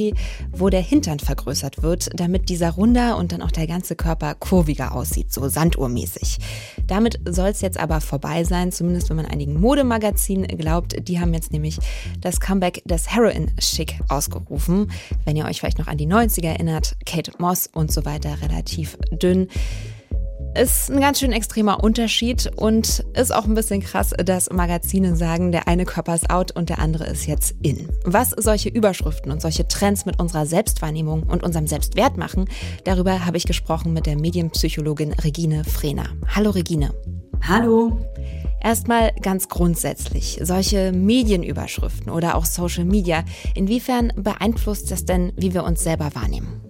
wo 0.51 0.69
der 0.69 0.81
Hintern 0.81 1.17
vergrößert 1.17 1.81
wird, 1.81 2.09
damit 2.13 2.47
dieser 2.49 2.69
runder 2.69 3.17
und 3.17 3.31
dann 3.31 3.41
auch 3.41 3.49
der 3.49 3.65
ganze 3.65 3.95
Körper 3.95 4.35
kurviger 4.35 4.93
aussieht, 4.93 5.33
so 5.33 5.49
sanduhrmäßig. 5.49 6.37
Damit 6.85 7.19
soll 7.27 7.47
es 7.47 7.61
jetzt 7.61 7.79
aber 7.79 8.01
vorbei 8.01 8.43
sein, 8.43 8.71
zumindest 8.71 9.09
wenn 9.09 9.17
man 9.17 9.25
einigen 9.25 9.59
Modemagazinen 9.59 10.45
glaubt. 10.59 10.95
Die 11.07 11.19
haben 11.19 11.33
jetzt 11.33 11.51
nämlich 11.51 11.79
das 12.21 12.39
Comeback 12.39 12.83
des 12.85 13.11
Heroin 13.11 13.57
Chic 13.57 13.99
ausgerufen. 14.07 14.91
Wenn 15.23 15.35
ihr 15.35 15.45
euch 15.45 15.59
vielleicht 15.59 15.79
noch 15.79 15.87
an 15.87 15.97
die 15.97 16.05
90er 16.05 16.49
erinnert, 16.49 16.97
Kate 17.07 17.31
Moss 17.39 17.65
und 17.73 17.91
so 17.91 18.05
weiter, 18.05 18.43
relativ 18.43 18.95
dünn. 19.11 19.47
Ist 20.55 20.89
ein 20.89 21.01
ganz 21.01 21.19
schön 21.19 21.33
extremer 21.33 21.83
Unterschied 21.83 22.49
und 22.55 23.05
ist 23.13 23.35
auch 23.35 23.43
ein 23.43 23.55
bisschen 23.55 23.81
krass, 23.81 24.11
dass 24.11 24.49
Magazine 24.49 25.17
sagen, 25.17 25.51
der 25.51 25.67
eine 25.67 25.83
Körper 25.83 26.15
ist 26.15 26.29
out 26.29 26.53
und 26.53 26.69
der 26.69 26.79
andere 26.79 27.03
ist 27.07 27.27
jetzt 27.27 27.55
in. 27.61 27.89
Was 28.05 28.29
solche 28.29 28.69
Überschriften 28.69 29.33
und 29.33 29.41
solche 29.41 29.67
Trends 29.67 30.05
mit 30.05 30.17
unserer 30.17 30.45
Selbstwahrnehmung 30.45 31.23
und 31.23 31.43
unserem 31.43 31.67
Selbstwert 31.67 32.15
machen, 32.15 32.45
darüber 32.85 33.25
habe 33.25 33.35
ich 33.35 33.45
gesprochen 33.45 33.91
mit 33.91 34.05
der 34.05 34.17
Medienpsychologin 34.17 35.11
Regine 35.11 35.65
Frehner. 35.65 36.07
Hallo 36.33 36.51
Regine. 36.51 36.93
Hallo. 37.41 37.99
Erstmal 38.63 39.11
ganz 39.21 39.49
grundsätzlich, 39.49 40.39
solche 40.41 40.93
Medienüberschriften 40.93 42.09
oder 42.09 42.35
auch 42.35 42.45
Social 42.45 42.85
Media, 42.85 43.25
inwiefern 43.55 44.13
beeinflusst 44.15 44.89
das 44.89 45.03
denn, 45.03 45.33
wie 45.35 45.53
wir 45.53 45.65
uns 45.65 45.83
selber 45.83 46.15
wahrnehmen? 46.15 46.64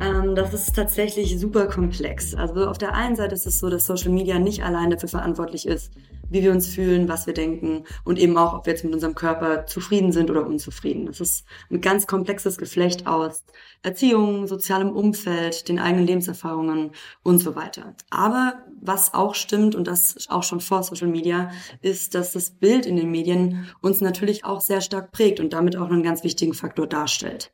Ähm, 0.00 0.34
das 0.34 0.52
ist 0.52 0.74
tatsächlich 0.74 1.38
super 1.38 1.66
komplex. 1.66 2.34
Also 2.34 2.66
auf 2.66 2.78
der 2.78 2.94
einen 2.94 3.16
Seite 3.16 3.34
ist 3.34 3.46
es 3.46 3.58
so, 3.58 3.70
dass 3.70 3.86
Social 3.86 4.10
Media 4.10 4.38
nicht 4.38 4.62
allein 4.64 4.90
dafür 4.90 5.08
verantwortlich 5.08 5.66
ist, 5.66 5.92
wie 6.30 6.42
wir 6.42 6.50
uns 6.50 6.66
fühlen, 6.66 7.08
was 7.08 7.26
wir 7.26 7.34
denken 7.34 7.84
und 8.04 8.18
eben 8.18 8.36
auch, 8.36 8.54
ob 8.54 8.66
wir 8.66 8.72
jetzt 8.72 8.84
mit 8.84 8.92
unserem 8.92 9.14
Körper 9.14 9.66
zufrieden 9.66 10.10
sind 10.10 10.30
oder 10.30 10.46
unzufrieden. 10.46 11.06
Das 11.06 11.20
ist 11.20 11.44
ein 11.70 11.80
ganz 11.80 12.06
komplexes 12.06 12.58
Geflecht 12.58 13.06
aus 13.06 13.44
Erziehung, 13.82 14.46
sozialem 14.46 14.90
Umfeld, 14.90 15.68
den 15.68 15.78
eigenen 15.78 16.06
Lebenserfahrungen 16.06 16.90
und 17.22 17.38
so 17.38 17.54
weiter. 17.54 17.94
Aber 18.10 18.64
was 18.80 19.14
auch 19.14 19.34
stimmt 19.34 19.74
und 19.74 19.86
das 19.86 20.26
auch 20.28 20.42
schon 20.42 20.60
vor 20.60 20.82
Social 20.82 21.08
Media, 21.08 21.50
ist, 21.82 22.14
dass 22.14 22.32
das 22.32 22.50
Bild 22.50 22.86
in 22.86 22.96
den 22.96 23.10
Medien 23.10 23.68
uns 23.80 24.00
natürlich 24.00 24.44
auch 24.44 24.60
sehr 24.60 24.80
stark 24.80 25.12
prägt 25.12 25.38
und 25.40 25.52
damit 25.52 25.76
auch 25.76 25.88
einen 25.88 26.02
ganz 26.02 26.24
wichtigen 26.24 26.54
Faktor 26.54 26.86
darstellt. 26.86 27.52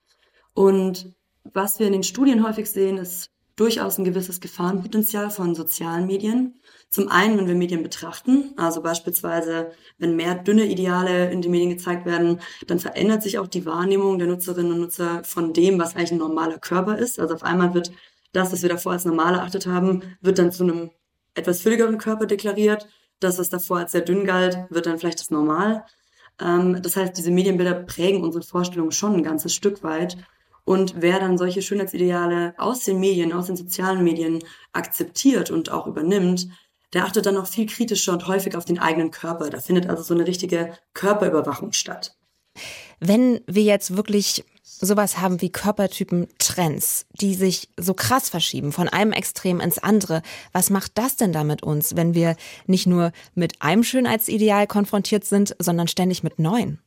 Und 0.55 1.15
was 1.53 1.79
wir 1.79 1.87
in 1.87 1.93
den 1.93 2.03
Studien 2.03 2.47
häufig 2.47 2.71
sehen, 2.71 2.99
ist 2.99 3.31
durchaus 3.57 3.99
ein 3.99 4.05
gewisses 4.05 4.41
Gefahrenpotenzial 4.41 5.31
von 5.31 5.55
sozialen 5.55 6.07
Medien. 6.07 6.61
Zum 6.89 7.09
einen, 7.09 7.37
wenn 7.37 7.47
wir 7.47 7.55
Medien 7.55 7.83
betrachten, 7.83 8.55
also 8.57 8.81
beispielsweise, 8.81 9.73
wenn 9.99 10.17
mehr 10.17 10.35
dünne 10.35 10.65
Ideale 10.65 11.31
in 11.31 11.43
den 11.43 11.51
Medien 11.51 11.71
gezeigt 11.71 12.07
werden, 12.07 12.41
dann 12.67 12.79
verändert 12.79 13.23
sich 13.23 13.39
auch 13.39 13.47
die 13.47 13.67
Wahrnehmung 13.67 14.19
der 14.19 14.29
Nutzerinnen 14.29 14.73
und 14.73 14.81
Nutzer 14.81 15.23
von 15.25 15.53
dem, 15.53 15.79
was 15.79 15.95
eigentlich 15.95 16.13
ein 16.13 16.19
normaler 16.19 16.59
Körper 16.59 16.97
ist. 16.97 17.21
Also 17.21 17.35
auf 17.35 17.43
einmal 17.43 17.75
wird 17.75 17.93
das, 18.33 18.53
was 18.53 18.63
wir 18.63 18.69
davor 18.69 18.93
als 18.93 19.05
normal 19.05 19.35
erachtet 19.35 19.67
haben, 19.67 20.03
wird 20.21 20.39
dann 20.39 20.53
zu 20.53 20.65
einem 20.65 20.91
etwas 21.35 21.61
fülligeren 21.61 21.99
Körper 21.99 22.27
deklariert. 22.27 22.89
Das, 23.21 23.39
was 23.39 23.51
davor 23.51 23.79
als 23.79 23.93
sehr 23.93 24.01
dünn 24.01 24.25
galt, 24.25 24.59
wird 24.71 24.87
dann 24.87 24.99
vielleicht 24.99 25.21
das 25.21 25.31
Normal. 25.31 25.85
Ähm, 26.41 26.81
das 26.83 26.97
heißt, 26.97 27.17
diese 27.17 27.31
Medienbilder 27.31 27.75
prägen 27.75 28.23
unsere 28.23 28.45
Vorstellungen 28.45 28.93
schon 28.93 29.15
ein 29.15 29.23
ganzes 29.23 29.55
Stück 29.55 29.83
weit. 29.83 30.17
Und 30.65 30.95
wer 30.97 31.21
dann 31.21 31.39
solche 31.39 31.63
Schönheitsideale 31.63 32.55
aus 32.59 32.85
den 32.85 33.01
Medien, 33.01 33.33
aus 33.33 33.47
den 33.47 33.57
sozialen 33.57 34.05
Medien 34.05 34.41
akzeptiert 34.73 35.51
und 35.51 35.71
auch 35.71 35.87
übernimmt, 35.87 36.49
der 36.93 37.05
achtet 37.05 37.27
dann 37.27 37.35
noch 37.35 37.47
viel 37.47 37.67
kritischer 37.67 38.13
und 38.13 38.27
häufig 38.27 38.57
auf 38.57 38.65
den 38.65 38.79
eigenen 38.79 39.11
Körper. 39.11 39.51
Da 39.51 39.61
findet 39.61 39.89
also 39.89 40.03
so 40.03 40.15
eine 40.15 40.27
richtige 40.27 40.73
Körperüberwachung 40.95 41.73
statt. 41.73 42.17
Wenn 42.99 43.41
wir 43.47 43.63
jetzt 43.63 43.97
wirklich 43.97 44.45
sowas 44.63 45.19
haben 45.19 45.41
wie 45.41 45.51
Körpertypen 45.51 46.29
Trends, 46.39 47.07
die 47.13 47.35
sich 47.35 47.69
so 47.77 47.95
krass 47.95 48.29
verschieben 48.29 48.73
von 48.73 48.89
einem 48.89 49.13
Extrem 49.13 49.61
ins 49.61 49.79
andere, 49.79 50.23
was 50.53 50.71
macht 50.71 50.97
das 50.97 51.17
denn 51.17 51.33
da 51.33 51.45
mit 51.45 51.63
uns, 51.63 51.97
wenn 51.97 52.15
wir 52.15 52.37
nicht 52.67 52.87
nur 52.87 53.13
mit 53.35 53.61
einem 53.63 53.85
Schönheitsideal 53.85 54.67
konfrontiert 54.67 55.25
sind, 55.25 55.55
sondern 55.59 55.89
ständig 55.89 56.23
mit 56.23 56.39
neuen? 56.39 56.81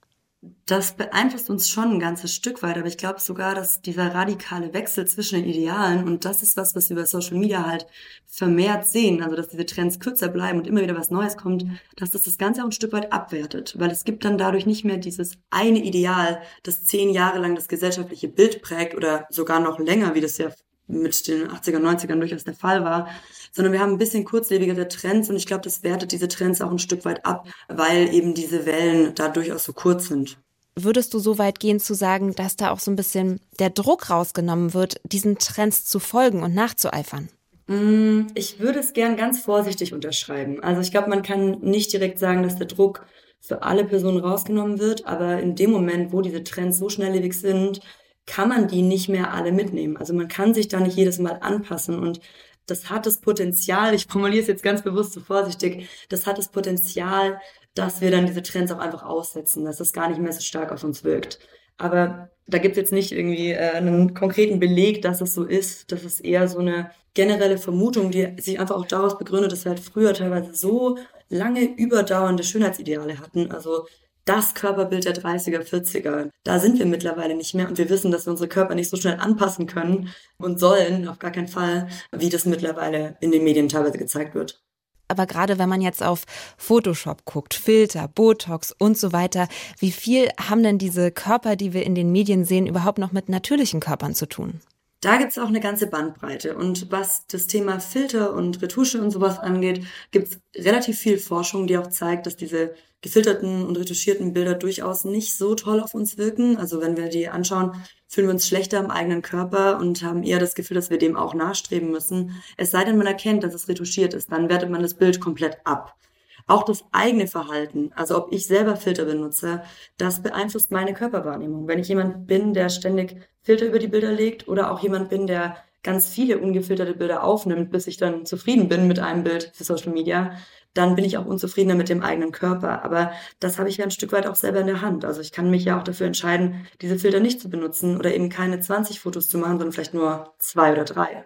Das 0.65 0.95
beeinflusst 0.95 1.49
uns 1.49 1.69
schon 1.69 1.91
ein 1.91 1.99
ganzes 1.99 2.33
Stück 2.33 2.63
weit, 2.63 2.77
aber 2.77 2.87
ich 2.87 2.97
glaube 2.97 3.19
sogar, 3.19 3.55
dass 3.55 3.81
dieser 3.81 4.13
radikale 4.13 4.73
Wechsel 4.73 5.07
zwischen 5.07 5.35
den 5.39 5.49
Idealen 5.49 6.05
und 6.05 6.25
das 6.25 6.41
ist 6.41 6.57
was, 6.57 6.75
was 6.75 6.89
wir 6.89 6.97
über 6.97 7.05
Social 7.05 7.37
Media 7.37 7.65
halt 7.65 7.85
vermehrt 8.27 8.85
sehen, 8.85 9.21
also 9.21 9.35
dass 9.35 9.49
diese 9.49 9.65
Trends 9.65 9.99
kürzer 9.99 10.27
bleiben 10.27 10.59
und 10.59 10.67
immer 10.67 10.81
wieder 10.81 10.97
was 10.97 11.11
Neues 11.11 11.37
kommt, 11.37 11.65
dass 11.95 12.11
das 12.11 12.23
das 12.23 12.37
Ganze 12.37 12.61
auch 12.61 12.65
ein 12.65 12.71
Stück 12.71 12.91
weit 12.93 13.13
abwertet, 13.13 13.75
weil 13.77 13.91
es 13.91 14.03
gibt 14.03 14.25
dann 14.25 14.37
dadurch 14.37 14.65
nicht 14.65 14.83
mehr 14.83 14.97
dieses 14.97 15.37
eine 15.49 15.83
Ideal, 15.83 16.41
das 16.63 16.83
zehn 16.83 17.09
Jahre 17.09 17.39
lang 17.39 17.55
das 17.55 17.67
gesellschaftliche 17.67 18.27
Bild 18.27 18.61
prägt 18.61 18.95
oder 18.95 19.27
sogar 19.29 19.59
noch 19.59 19.79
länger, 19.79 20.13
wie 20.15 20.21
das 20.21 20.37
ja 20.37 20.49
mit 20.87 21.27
den 21.27 21.47
80er, 21.47 21.77
90ern 21.77 22.19
durchaus 22.19 22.43
der 22.43 22.53
Fall 22.53 22.83
war, 22.83 23.07
sondern 23.51 23.73
wir 23.73 23.79
haben 23.79 23.93
ein 23.93 23.97
bisschen 23.97 24.25
kurzlebigere 24.25 24.87
Trends 24.87 25.29
und 25.29 25.35
ich 25.35 25.45
glaube, 25.45 25.63
das 25.63 25.83
wertet 25.83 26.11
diese 26.11 26.27
Trends 26.27 26.61
auch 26.61 26.71
ein 26.71 26.79
Stück 26.79 27.05
weit 27.05 27.25
ab, 27.25 27.47
weil 27.67 28.13
eben 28.13 28.33
diese 28.33 28.65
Wellen 28.65 29.13
da 29.15 29.29
durchaus 29.29 29.63
so 29.63 29.73
kurz 29.73 30.07
sind. 30.07 30.37
würdest 30.75 31.13
du 31.13 31.19
so 31.19 31.37
weit 31.37 31.59
gehen 31.59 31.79
zu 31.79 31.93
sagen, 31.93 32.33
dass 32.33 32.55
da 32.55 32.71
auch 32.71 32.79
so 32.79 32.91
ein 32.91 32.95
bisschen 32.95 33.39
der 33.59 33.69
Druck 33.69 34.09
rausgenommen 34.09 34.73
wird, 34.73 34.99
diesen 35.03 35.37
Trends 35.37 35.85
zu 35.85 35.99
folgen 35.99 36.41
und 36.41 36.55
nachzueifern? 36.55 37.29
Mm, 37.67 38.27
ich 38.33 38.59
würde 38.59 38.79
es 38.79 38.93
gern 38.93 39.15
ganz 39.15 39.39
vorsichtig 39.39 39.93
unterschreiben. 39.93 40.61
Also 40.61 40.81
ich 40.81 40.91
glaube, 40.91 41.09
man 41.09 41.21
kann 41.21 41.59
nicht 41.61 41.93
direkt 41.93 42.19
sagen, 42.19 42.43
dass 42.43 42.57
der 42.57 42.67
Druck 42.67 43.05
für 43.39 43.61
alle 43.61 43.85
Personen 43.85 44.19
rausgenommen 44.19 44.79
wird, 44.79 45.05
aber 45.05 45.39
in 45.39 45.55
dem 45.55 45.71
Moment, 45.71 46.13
wo 46.13 46.21
diese 46.21 46.43
Trends 46.43 46.77
so 46.77 46.89
schnelllebig 46.89 47.33
sind, 47.33 47.81
kann 48.25 48.49
man 48.49 48.67
die 48.67 48.81
nicht 48.81 49.09
mehr 49.09 49.33
alle 49.33 49.51
mitnehmen. 49.51 49.97
Also 49.97 50.13
man 50.13 50.27
kann 50.27 50.53
sich 50.53 50.67
da 50.67 50.79
nicht 50.79 50.97
jedes 50.97 51.19
Mal 51.19 51.39
anpassen 51.41 51.99
und 51.99 52.19
das 52.65 52.89
hat 52.89 53.05
das 53.05 53.19
Potenzial, 53.19 53.93
ich 53.93 54.07
formuliere 54.07 54.41
es 54.41 54.47
jetzt 54.47 54.63
ganz 54.63 54.83
bewusst 54.83 55.13
so 55.13 55.19
vorsichtig, 55.19 55.89
das 56.09 56.25
hat 56.25 56.37
das 56.37 56.49
Potenzial, 56.49 57.39
dass 57.75 58.01
wir 58.01 58.11
dann 58.11 58.25
diese 58.25 58.43
Trends 58.43 58.71
auch 58.71 58.79
einfach 58.79 59.03
aussetzen, 59.03 59.65
dass 59.65 59.77
das 59.77 59.91
gar 59.93 60.09
nicht 60.09 60.21
mehr 60.21 60.31
so 60.31 60.41
stark 60.41 60.71
auf 60.71 60.83
uns 60.83 61.03
wirkt. 61.03 61.39
Aber 61.77 62.29
da 62.47 62.57
gibt 62.59 62.73
es 62.73 62.77
jetzt 62.77 62.93
nicht 62.93 63.11
irgendwie 63.11 63.51
äh, 63.51 63.71
einen 63.71 64.13
konkreten 64.13 64.59
Beleg, 64.59 65.01
dass 65.01 65.21
es 65.21 65.33
so 65.33 65.43
ist. 65.43 65.91
Das 65.91 66.03
ist 66.03 66.19
eher 66.19 66.47
so 66.47 66.59
eine 66.59 66.91
generelle 67.13 67.57
Vermutung, 67.57 68.11
die 68.11 68.35
sich 68.39 68.59
einfach 68.59 68.75
auch 68.75 68.85
daraus 68.85 69.17
begründet, 69.17 69.51
dass 69.51 69.65
wir 69.65 69.71
halt 69.71 69.79
früher 69.79 70.13
teilweise 70.13 70.53
so 70.53 70.97
lange 71.29 71.63
überdauernde 71.63 72.43
Schönheitsideale 72.43 73.19
hatten. 73.19 73.51
Also 73.51 73.87
das 74.25 74.53
Körperbild 74.53 75.05
der 75.05 75.15
30er, 75.15 75.61
40er. 75.61 76.29
Da 76.43 76.59
sind 76.59 76.79
wir 76.79 76.85
mittlerweile 76.85 77.35
nicht 77.35 77.53
mehr 77.53 77.67
und 77.67 77.77
wir 77.77 77.89
wissen, 77.89 78.11
dass 78.11 78.25
wir 78.25 78.31
unsere 78.31 78.49
Körper 78.49 78.75
nicht 78.75 78.89
so 78.89 78.97
schnell 78.97 79.19
anpassen 79.19 79.67
können 79.67 80.09
und 80.37 80.59
sollen, 80.59 81.07
auf 81.07 81.19
gar 81.19 81.31
keinen 81.31 81.47
Fall, 81.47 81.87
wie 82.11 82.29
das 82.29 82.45
mittlerweile 82.45 83.17
in 83.19 83.31
den 83.31 83.43
Medien 83.43 83.69
teilweise 83.69 83.97
gezeigt 83.97 84.35
wird. 84.35 84.63
Aber 85.09 85.25
gerade 85.25 85.59
wenn 85.59 85.69
man 85.69 85.81
jetzt 85.81 86.01
auf 86.01 86.23
Photoshop 86.57 87.25
guckt, 87.25 87.53
Filter, 87.53 88.07
Botox 88.07 88.71
und 88.71 88.97
so 88.97 89.11
weiter, 89.11 89.47
wie 89.77 89.91
viel 89.91 90.29
haben 90.39 90.63
denn 90.63 90.77
diese 90.77 91.11
Körper, 91.11 91.55
die 91.55 91.73
wir 91.73 91.85
in 91.85 91.93
den 91.93 92.11
Medien 92.11 92.45
sehen, 92.45 92.65
überhaupt 92.65 92.97
noch 92.97 93.11
mit 93.11 93.29
natürlichen 93.29 93.79
Körpern 93.79 94.15
zu 94.15 94.27
tun? 94.27 94.61
Da 95.03 95.17
gibt's 95.17 95.37
auch 95.37 95.49
eine 95.49 95.59
ganze 95.59 95.87
Bandbreite. 95.87 96.55
Und 96.55 96.89
was 96.89 97.27
das 97.27 97.47
Thema 97.47 97.81
Filter 97.81 98.33
und 98.33 98.61
Retusche 98.61 99.01
und 99.01 99.11
sowas 99.11 99.37
angeht, 99.37 99.85
gibt's 100.11 100.39
relativ 100.55 100.97
viel 100.97 101.17
Forschung, 101.17 101.67
die 101.67 101.77
auch 101.77 101.87
zeigt, 101.87 102.25
dass 102.25 102.37
diese 102.37 102.73
gefilterten 103.01 103.65
und 103.65 103.77
retuschierten 103.77 104.31
Bilder 104.31 104.53
durchaus 104.53 105.03
nicht 105.03 105.37
so 105.37 105.55
toll 105.55 105.81
auf 105.81 105.93
uns 105.93 106.17
wirken. 106.17 106.55
Also 106.55 106.79
wenn 106.79 106.95
wir 106.95 107.09
die 107.09 107.27
anschauen, 107.27 107.73
fühlen 108.07 108.27
wir 108.27 108.33
uns 108.33 108.47
schlechter 108.47 108.79
im 108.79 108.91
eigenen 108.91 109.21
Körper 109.21 109.77
und 109.77 110.03
haben 110.03 110.23
eher 110.23 110.39
das 110.39 110.55
Gefühl, 110.55 110.75
dass 110.75 110.89
wir 110.89 110.99
dem 110.99 111.17
auch 111.17 111.33
nachstreben 111.33 111.91
müssen. 111.91 112.41
Es 112.55 112.71
sei 112.71 112.85
denn, 112.85 112.95
man 112.95 113.05
erkennt, 113.05 113.43
dass 113.43 113.53
es 113.53 113.67
retuschiert 113.67 114.13
ist, 114.13 114.31
dann 114.31 114.47
wertet 114.47 114.69
man 114.69 114.81
das 114.81 114.93
Bild 114.93 115.19
komplett 115.19 115.57
ab. 115.65 115.97
Auch 116.47 116.63
das 116.63 116.83
eigene 116.91 117.27
Verhalten, 117.27 117.91
also 117.95 118.17
ob 118.17 118.33
ich 118.33 118.45
selber 118.45 118.75
Filter 118.75 119.05
benutze, 119.05 119.63
das 119.97 120.21
beeinflusst 120.21 120.71
meine 120.71 120.93
Körperwahrnehmung. 120.93 121.67
Wenn 121.67 121.79
ich 121.79 121.87
jemand 121.87 122.27
bin, 122.27 122.53
der 122.53 122.69
ständig 122.69 123.17
Filter 123.41 123.65
über 123.65 123.79
die 123.79 123.87
Bilder 123.87 124.11
legt 124.11 124.47
oder 124.47 124.71
auch 124.71 124.79
jemand 124.79 125.09
bin, 125.09 125.27
der 125.27 125.57
ganz 125.83 126.09
viele 126.09 126.39
ungefilterte 126.39 126.93
Bilder 126.93 127.23
aufnimmt, 127.23 127.71
bis 127.71 127.87
ich 127.87 127.97
dann 127.97 128.25
zufrieden 128.25 128.69
bin 128.69 128.87
mit 128.87 128.99
einem 128.99 129.23
Bild 129.23 129.51
für 129.53 129.63
Social 129.63 129.91
Media, 129.91 130.37
dann 130.73 130.95
bin 130.95 131.05
ich 131.05 131.17
auch 131.17 131.25
unzufriedener 131.25 131.75
mit 131.75 131.89
dem 131.89 132.01
eigenen 132.01 132.31
Körper. 132.31 132.83
Aber 132.83 133.11
das 133.39 133.59
habe 133.59 133.69
ich 133.69 133.77
ja 133.77 133.85
ein 133.85 133.91
Stück 133.91 134.11
weit 134.11 134.25
auch 134.25 134.35
selber 134.35 134.61
in 134.61 134.67
der 134.67 134.81
Hand. 134.81 135.05
Also 135.05 135.21
ich 135.21 135.31
kann 135.31 135.51
mich 135.51 135.65
ja 135.65 135.79
auch 135.79 135.83
dafür 135.83 136.07
entscheiden, 136.07 136.67
diese 136.81 136.97
Filter 136.97 137.19
nicht 137.19 137.39
zu 137.41 137.49
benutzen 137.49 137.97
oder 137.97 138.13
eben 138.13 138.29
keine 138.29 138.59
20 138.59 138.99
Fotos 138.99 139.29
zu 139.29 139.37
machen, 139.37 139.59
sondern 139.59 139.71
vielleicht 139.71 139.93
nur 139.93 140.33
zwei 140.39 140.71
oder 140.71 140.85
drei. 140.85 141.25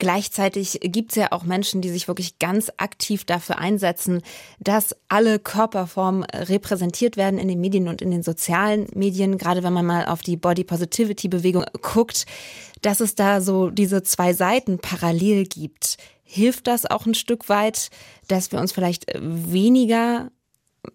Gleichzeitig 0.00 0.80
gibt 0.82 1.12
es 1.12 1.16
ja 1.16 1.30
auch 1.30 1.44
Menschen, 1.44 1.82
die 1.82 1.90
sich 1.90 2.08
wirklich 2.08 2.38
ganz 2.38 2.72
aktiv 2.78 3.26
dafür 3.26 3.58
einsetzen, 3.58 4.22
dass 4.58 4.96
alle 5.08 5.38
Körperformen 5.38 6.24
repräsentiert 6.24 7.18
werden 7.18 7.38
in 7.38 7.48
den 7.48 7.60
Medien 7.60 7.86
und 7.86 8.00
in 8.00 8.10
den 8.10 8.22
sozialen 8.22 8.86
Medien. 8.94 9.36
Gerade 9.36 9.62
wenn 9.62 9.74
man 9.74 9.84
mal 9.84 10.06
auf 10.06 10.22
die 10.22 10.38
Body 10.38 10.64
Positivity 10.64 11.28
Bewegung 11.28 11.66
guckt, 11.82 12.24
dass 12.80 13.00
es 13.00 13.14
da 13.14 13.42
so 13.42 13.68
diese 13.68 14.02
zwei 14.02 14.32
Seiten 14.32 14.78
parallel 14.78 15.44
gibt. 15.44 15.98
Hilft 16.22 16.66
das 16.66 16.86
auch 16.86 17.04
ein 17.04 17.14
Stück 17.14 17.50
weit, 17.50 17.90
dass 18.26 18.52
wir 18.52 18.58
uns 18.58 18.72
vielleicht 18.72 19.04
weniger 19.20 20.30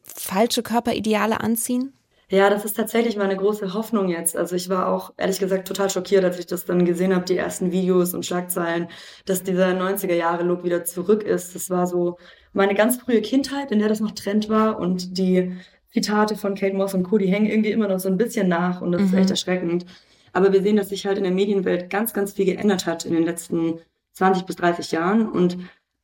falsche 0.04 0.64
Körperideale 0.64 1.42
anziehen? 1.42 1.95
Ja, 2.30 2.50
das 2.50 2.66
ist 2.66 2.76
tatsächlich 2.76 3.18
meine 3.18 3.38
große 3.38 3.74
Hoffnung 3.74 4.10
jetzt. 4.10 4.36
Also 4.36 4.56
ich 4.56 4.68
war 4.70 4.88
auch 4.88 5.14
ehrlich 5.18 5.40
gesagt 5.40 5.68
total 5.68 5.90
schockiert, 5.92 6.24
als 6.24 6.40
ich 6.40 6.48
das 6.48 6.66
dann 6.66 6.84
gesehen 6.84 7.14
habe, 7.14 7.26
die 7.26 7.38
ersten 7.38 7.72
Videos 7.72 8.16
und 8.16 8.26
Schlagzeilen, 8.26 8.88
dass 9.26 9.44
dieser 9.44 9.68
90er 9.70 10.16
Jahre 10.16 10.44
Look 10.44 10.64
wieder 10.64 10.84
zurück 10.86 11.22
ist. 11.24 11.54
Das 11.54 11.70
war 11.70 11.86
so 11.86 12.18
meine 12.54 12.74
ganz 12.74 12.98
frühe 12.98 13.22
Kindheit, 13.22 13.72
in 13.72 13.80
der 13.80 13.90
das 13.90 14.00
noch 14.00 14.12
Trend 14.12 14.50
war 14.50 14.80
und 14.80 15.18
die 15.18 15.56
Zitate 15.92 16.36
von 16.36 16.56
Kate 16.56 16.76
Moss 16.76 16.94
und 16.94 17.04
Co., 17.04 17.18
die 17.18 17.28
hängen 17.28 17.46
irgendwie 17.46 17.72
immer 17.72 17.88
noch 17.88 18.00
so 18.00 18.10
ein 18.10 18.18
bisschen 18.18 18.48
nach 18.48 18.82
und 18.82 18.92
das 18.92 19.02
mhm. 19.02 19.08
ist 19.08 19.14
echt 19.14 19.30
erschreckend. 19.30 19.86
Aber 20.34 20.52
wir 20.52 20.62
sehen, 20.62 20.76
dass 20.76 20.90
sich 20.90 21.06
halt 21.06 21.18
in 21.18 21.24
der 21.24 21.32
Medienwelt 21.32 21.90
ganz, 21.90 22.12
ganz 22.14 22.34
viel 22.34 22.46
geändert 22.46 22.86
hat 22.86 23.06
in 23.06 23.14
den 23.14 23.24
letzten 23.24 23.80
20 24.14 24.46
bis 24.46 24.56
30 24.56 24.92
Jahren 24.92 25.30
und 25.30 25.58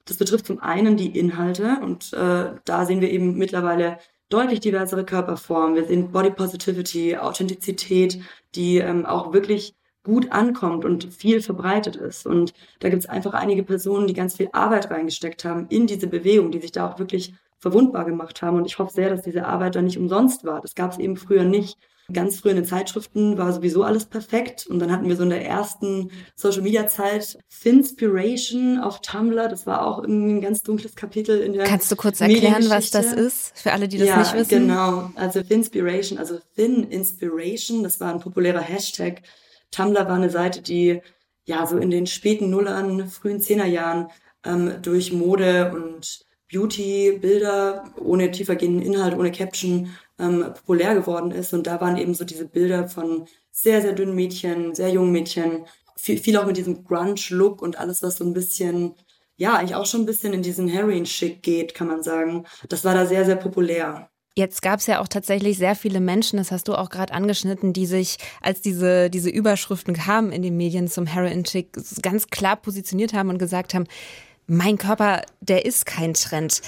das 0.05 0.17
betrifft 0.17 0.45
zum 0.47 0.59
einen 0.59 0.97
die 0.97 1.17
Inhalte 1.17 1.79
und 1.81 2.13
äh, 2.13 2.51
da 2.63 2.85
sehen 2.85 3.01
wir 3.01 3.09
eben 3.09 3.37
mittlerweile 3.37 3.97
deutlich 4.31 4.59
diversere 4.61 5.05
Körperformen. 5.05 5.75
Wir 5.75 5.85
sehen 5.85 6.11
Body 6.11 6.31
Positivity, 6.31 7.17
Authentizität, 7.17 8.19
die 8.55 8.77
ähm, 8.77 9.05
auch 9.05 9.33
wirklich 9.33 9.75
gut 10.03 10.31
ankommt 10.31 10.83
und 10.83 11.13
viel 11.13 11.41
verbreitet 11.41 11.95
ist. 11.95 12.25
Und 12.25 12.53
da 12.79 12.89
gibt 12.89 13.03
es 13.03 13.09
einfach 13.09 13.33
einige 13.33 13.63
Personen, 13.63 14.07
die 14.07 14.13
ganz 14.13 14.37
viel 14.37 14.49
Arbeit 14.51 14.89
reingesteckt 14.89 15.45
haben 15.45 15.67
in 15.69 15.85
diese 15.85 16.07
Bewegung, 16.07 16.51
die 16.51 16.59
sich 16.59 16.71
da 16.71 16.89
auch 16.89 16.99
wirklich 16.99 17.33
verwundbar 17.59 18.05
gemacht 18.05 18.41
haben. 18.41 18.57
Und 18.57 18.65
ich 18.65 18.79
hoffe 18.79 18.93
sehr, 18.93 19.09
dass 19.09 19.21
diese 19.21 19.45
Arbeit 19.45 19.75
dann 19.75 19.85
nicht 19.85 19.99
umsonst 19.99 20.43
war. 20.43 20.61
Das 20.61 20.73
gab 20.73 20.91
es 20.91 20.97
eben 20.97 21.17
früher 21.17 21.43
nicht. 21.43 21.77
Ganz 22.13 22.39
früh 22.39 22.49
in 22.49 22.55
den 22.55 22.65
Zeitschriften 22.65 23.37
war 23.37 23.51
sowieso 23.53 23.83
alles 23.83 24.05
perfekt. 24.05 24.67
Und 24.67 24.79
dann 24.79 24.91
hatten 24.91 25.07
wir 25.07 25.15
so 25.15 25.23
in 25.23 25.29
der 25.29 25.45
ersten 25.45 26.11
Social 26.35 26.61
Media 26.61 26.87
Zeit 26.87 27.37
Finspiration 27.47 28.79
auf 28.79 29.01
Tumblr. 29.01 29.47
Das 29.47 29.65
war 29.65 29.85
auch 29.85 29.99
irgendwie 29.99 30.33
ein 30.33 30.41
ganz 30.41 30.63
dunkles 30.63 30.95
Kapitel 30.95 31.39
in 31.41 31.53
der 31.53 31.65
Kannst 31.65 31.91
du 31.91 31.95
kurz 31.95 32.21
erklären, 32.21 32.69
was 32.69 32.91
das 32.91 33.13
ist? 33.13 33.57
Für 33.57 33.73
alle, 33.73 33.87
die 33.87 33.97
das 33.97 34.07
ja, 34.07 34.19
nicht 34.19 34.33
wissen. 34.33 34.67
Genau. 34.67 35.11
Also 35.15 35.43
Finspiration, 35.43 36.17
also 36.17 36.39
Thin 36.55 36.83
Inspiration, 36.83 37.83
das 37.83 37.99
war 37.99 38.13
ein 38.13 38.19
populärer 38.19 38.61
Hashtag. 38.61 39.21
Tumblr 39.71 40.05
war 40.05 40.15
eine 40.15 40.29
Seite, 40.29 40.61
die 40.61 41.01
ja 41.45 41.65
so 41.65 41.77
in 41.77 41.89
den 41.89 42.07
späten 42.07 42.49
Nullern, 42.49 43.07
frühen 43.07 43.39
Zehnerjahren 43.39 44.07
ähm, 44.45 44.73
durch 44.81 45.11
Mode 45.11 45.71
und 45.73 46.25
Beauty-Bilder 46.51 47.85
ohne 47.97 48.31
tiefergehenden 48.31 48.81
Inhalt, 48.81 49.17
ohne 49.17 49.31
Caption 49.31 49.95
ähm, 50.21 50.53
populär 50.53 50.95
geworden 50.95 51.31
ist. 51.31 51.53
Und 51.53 51.67
da 51.67 51.81
waren 51.81 51.97
eben 51.97 52.13
so 52.13 52.23
diese 52.23 52.45
Bilder 52.45 52.87
von 52.87 53.25
sehr, 53.51 53.81
sehr 53.81 53.93
dünnen 53.93 54.15
Mädchen, 54.15 54.75
sehr 54.75 54.89
jungen 54.89 55.11
Mädchen, 55.11 55.65
viel, 55.97 56.17
viel 56.17 56.37
auch 56.37 56.45
mit 56.45 56.57
diesem 56.57 56.83
Grunge-Look 56.83 57.61
und 57.61 57.77
alles, 57.77 58.01
was 58.01 58.17
so 58.17 58.23
ein 58.23 58.33
bisschen, 58.33 58.95
ja, 59.37 59.55
eigentlich 59.55 59.75
auch 59.75 59.85
schon 59.85 60.01
ein 60.01 60.05
bisschen 60.05 60.33
in 60.33 60.41
diesen 60.41 60.67
Heroin-Schick 60.67 61.43
geht, 61.43 61.73
kann 61.73 61.87
man 61.87 62.03
sagen. 62.03 62.45
Das 62.69 62.85
war 62.85 62.93
da 62.93 63.05
sehr, 63.05 63.25
sehr 63.25 63.35
populär. 63.35 64.09
Jetzt 64.33 64.61
gab 64.61 64.79
es 64.79 64.87
ja 64.87 65.01
auch 65.01 65.09
tatsächlich 65.09 65.57
sehr 65.57 65.75
viele 65.75 65.99
Menschen, 65.99 66.37
das 66.37 66.51
hast 66.51 66.69
du 66.69 66.75
auch 66.75 66.89
gerade 66.89 67.13
angeschnitten, 67.13 67.73
die 67.73 67.85
sich, 67.85 68.17
als 68.41 68.61
diese, 68.61 69.09
diese 69.09 69.29
Überschriften 69.29 69.93
kamen 69.93 70.31
in 70.31 70.41
den 70.41 70.55
Medien 70.55 70.87
zum 70.87 71.05
Heroin-Chick, 71.05 71.73
ganz 72.01 72.27
klar 72.27 72.55
positioniert 72.55 73.13
haben 73.13 73.29
und 73.29 73.39
gesagt 73.39 73.73
haben, 73.73 73.87
mein 74.47 74.77
Körper, 74.77 75.21
der 75.41 75.65
ist 75.65 75.85
kein 75.85 76.13
Trend. 76.13 76.61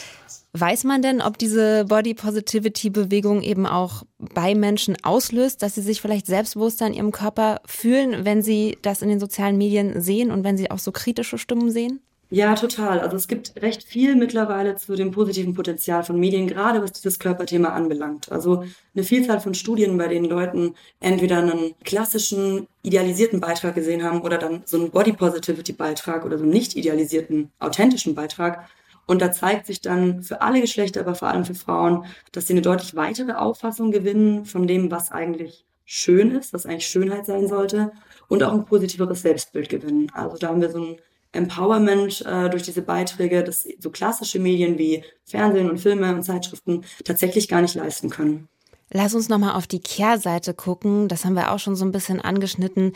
Weiß 0.55 0.83
man 0.83 1.01
denn, 1.01 1.19
ob 1.19 1.39
diese 1.39 1.85
Body 1.85 2.13
Positivity 2.13 2.91
Bewegung 2.91 3.41
eben 3.41 3.65
auch 3.65 4.03
bei 4.19 4.53
Menschen 4.53 4.95
auslöst, 5.01 5.63
dass 5.63 5.73
sie 5.73 5.81
sich 5.81 5.99
vielleicht 5.99 6.27
selbstbewusster 6.27 6.85
in 6.85 6.93
ihrem 6.93 7.11
Körper 7.11 7.59
fühlen, 7.65 8.23
wenn 8.23 8.43
sie 8.43 8.77
das 8.83 9.01
in 9.01 9.09
den 9.09 9.19
sozialen 9.19 9.57
Medien 9.57 9.99
sehen 9.99 10.29
und 10.29 10.43
wenn 10.43 10.55
sie 10.55 10.69
auch 10.69 10.77
so 10.77 10.91
kritische 10.91 11.39
Stimmen 11.39 11.71
sehen? 11.71 12.01
Ja, 12.29 12.55
total. 12.55 12.99
Also 12.99 13.15
es 13.15 13.27
gibt 13.27 13.61
recht 13.61 13.83
viel 13.83 14.15
mittlerweile 14.15 14.75
zu 14.75 14.95
dem 14.95 15.11
positiven 15.11 15.53
Potenzial 15.53 16.03
von 16.03 16.19
Medien, 16.19 16.47
gerade 16.47 16.81
was 16.81 16.91
dieses 16.91 17.19
Körperthema 17.19 17.69
anbelangt. 17.69 18.31
Also 18.31 18.63
eine 18.95 19.03
Vielzahl 19.03 19.39
von 19.39 19.53
Studien, 19.53 19.97
bei 19.97 20.07
denen 20.07 20.25
Leuten 20.25 20.75
entweder 20.99 21.37
einen 21.39 21.75
klassischen 21.83 22.67
idealisierten 22.83 23.39
Beitrag 23.39 23.75
gesehen 23.75 24.03
haben 24.03 24.21
oder 24.21 24.37
dann 24.37 24.63
so 24.65 24.77
einen 24.77 24.89
Body 24.91 25.13
Positivity 25.13 25.73
Beitrag 25.73 26.25
oder 26.25 26.37
so 26.37 26.43
einen 26.43 26.53
nicht 26.53 26.75
idealisierten, 26.75 27.51
authentischen 27.59 28.15
Beitrag 28.15 28.67
und 29.05 29.21
da 29.21 29.31
zeigt 29.31 29.65
sich 29.65 29.81
dann 29.81 30.23
für 30.23 30.41
alle 30.41 30.61
Geschlechter, 30.61 31.01
aber 31.01 31.15
vor 31.15 31.27
allem 31.27 31.45
für 31.45 31.55
Frauen, 31.55 32.05
dass 32.31 32.47
sie 32.47 32.53
eine 32.53 32.61
deutlich 32.61 32.95
weitere 32.95 33.33
Auffassung 33.33 33.91
gewinnen 33.91 34.45
von 34.45 34.67
dem, 34.67 34.91
was 34.91 35.11
eigentlich 35.11 35.65
schön 35.85 36.31
ist, 36.31 36.53
was 36.53 36.65
eigentlich 36.65 36.87
Schönheit 36.87 37.25
sein 37.25 37.47
sollte 37.47 37.91
und 38.29 38.43
auch 38.43 38.53
ein 38.53 38.65
positiveres 38.65 39.21
Selbstbild 39.21 39.69
gewinnen. 39.69 40.07
Also 40.13 40.37
da 40.37 40.49
haben 40.49 40.61
wir 40.61 40.71
so 40.71 40.79
ein 40.79 40.97
Empowerment 41.33 42.23
äh, 42.25 42.49
durch 42.49 42.63
diese 42.63 42.81
Beiträge, 42.81 43.43
das 43.43 43.67
so 43.79 43.89
klassische 43.89 44.39
Medien 44.39 44.77
wie 44.77 45.03
Fernsehen 45.25 45.69
und 45.69 45.79
Filme 45.79 46.13
und 46.13 46.23
Zeitschriften 46.23 46.85
tatsächlich 47.03 47.47
gar 47.47 47.61
nicht 47.61 47.75
leisten 47.75 48.09
können. 48.09 48.47
Lass 48.91 49.15
uns 49.15 49.27
nochmal 49.27 49.55
auf 49.55 49.65
die 49.65 49.79
Kehrseite 49.79 50.53
gucken. 50.53 51.07
Das 51.07 51.25
haben 51.25 51.33
wir 51.33 51.51
auch 51.51 51.59
schon 51.59 51.75
so 51.75 51.83
ein 51.83 51.91
bisschen 51.91 52.21
angeschnitten. 52.21 52.93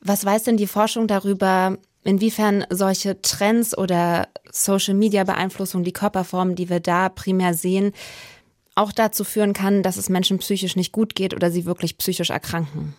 Was 0.00 0.24
weiß 0.24 0.44
denn 0.44 0.58
die 0.58 0.66
Forschung 0.66 1.06
darüber, 1.06 1.78
inwiefern 2.04 2.64
solche 2.70 3.20
Trends 3.22 3.76
oder 3.76 4.28
Social 4.50 4.94
Media 4.94 5.24
Beeinflussung, 5.24 5.84
die 5.84 5.92
Körperformen, 5.92 6.54
die 6.54 6.68
wir 6.68 6.80
da 6.80 7.08
primär 7.08 7.54
sehen, 7.54 7.92
auch 8.74 8.92
dazu 8.92 9.24
führen 9.24 9.52
kann, 9.52 9.82
dass 9.82 9.96
es 9.96 10.08
Menschen 10.08 10.38
psychisch 10.38 10.76
nicht 10.76 10.92
gut 10.92 11.14
geht 11.14 11.34
oder 11.34 11.50
sie 11.50 11.66
wirklich 11.66 11.98
psychisch 11.98 12.30
erkranken? 12.30 12.94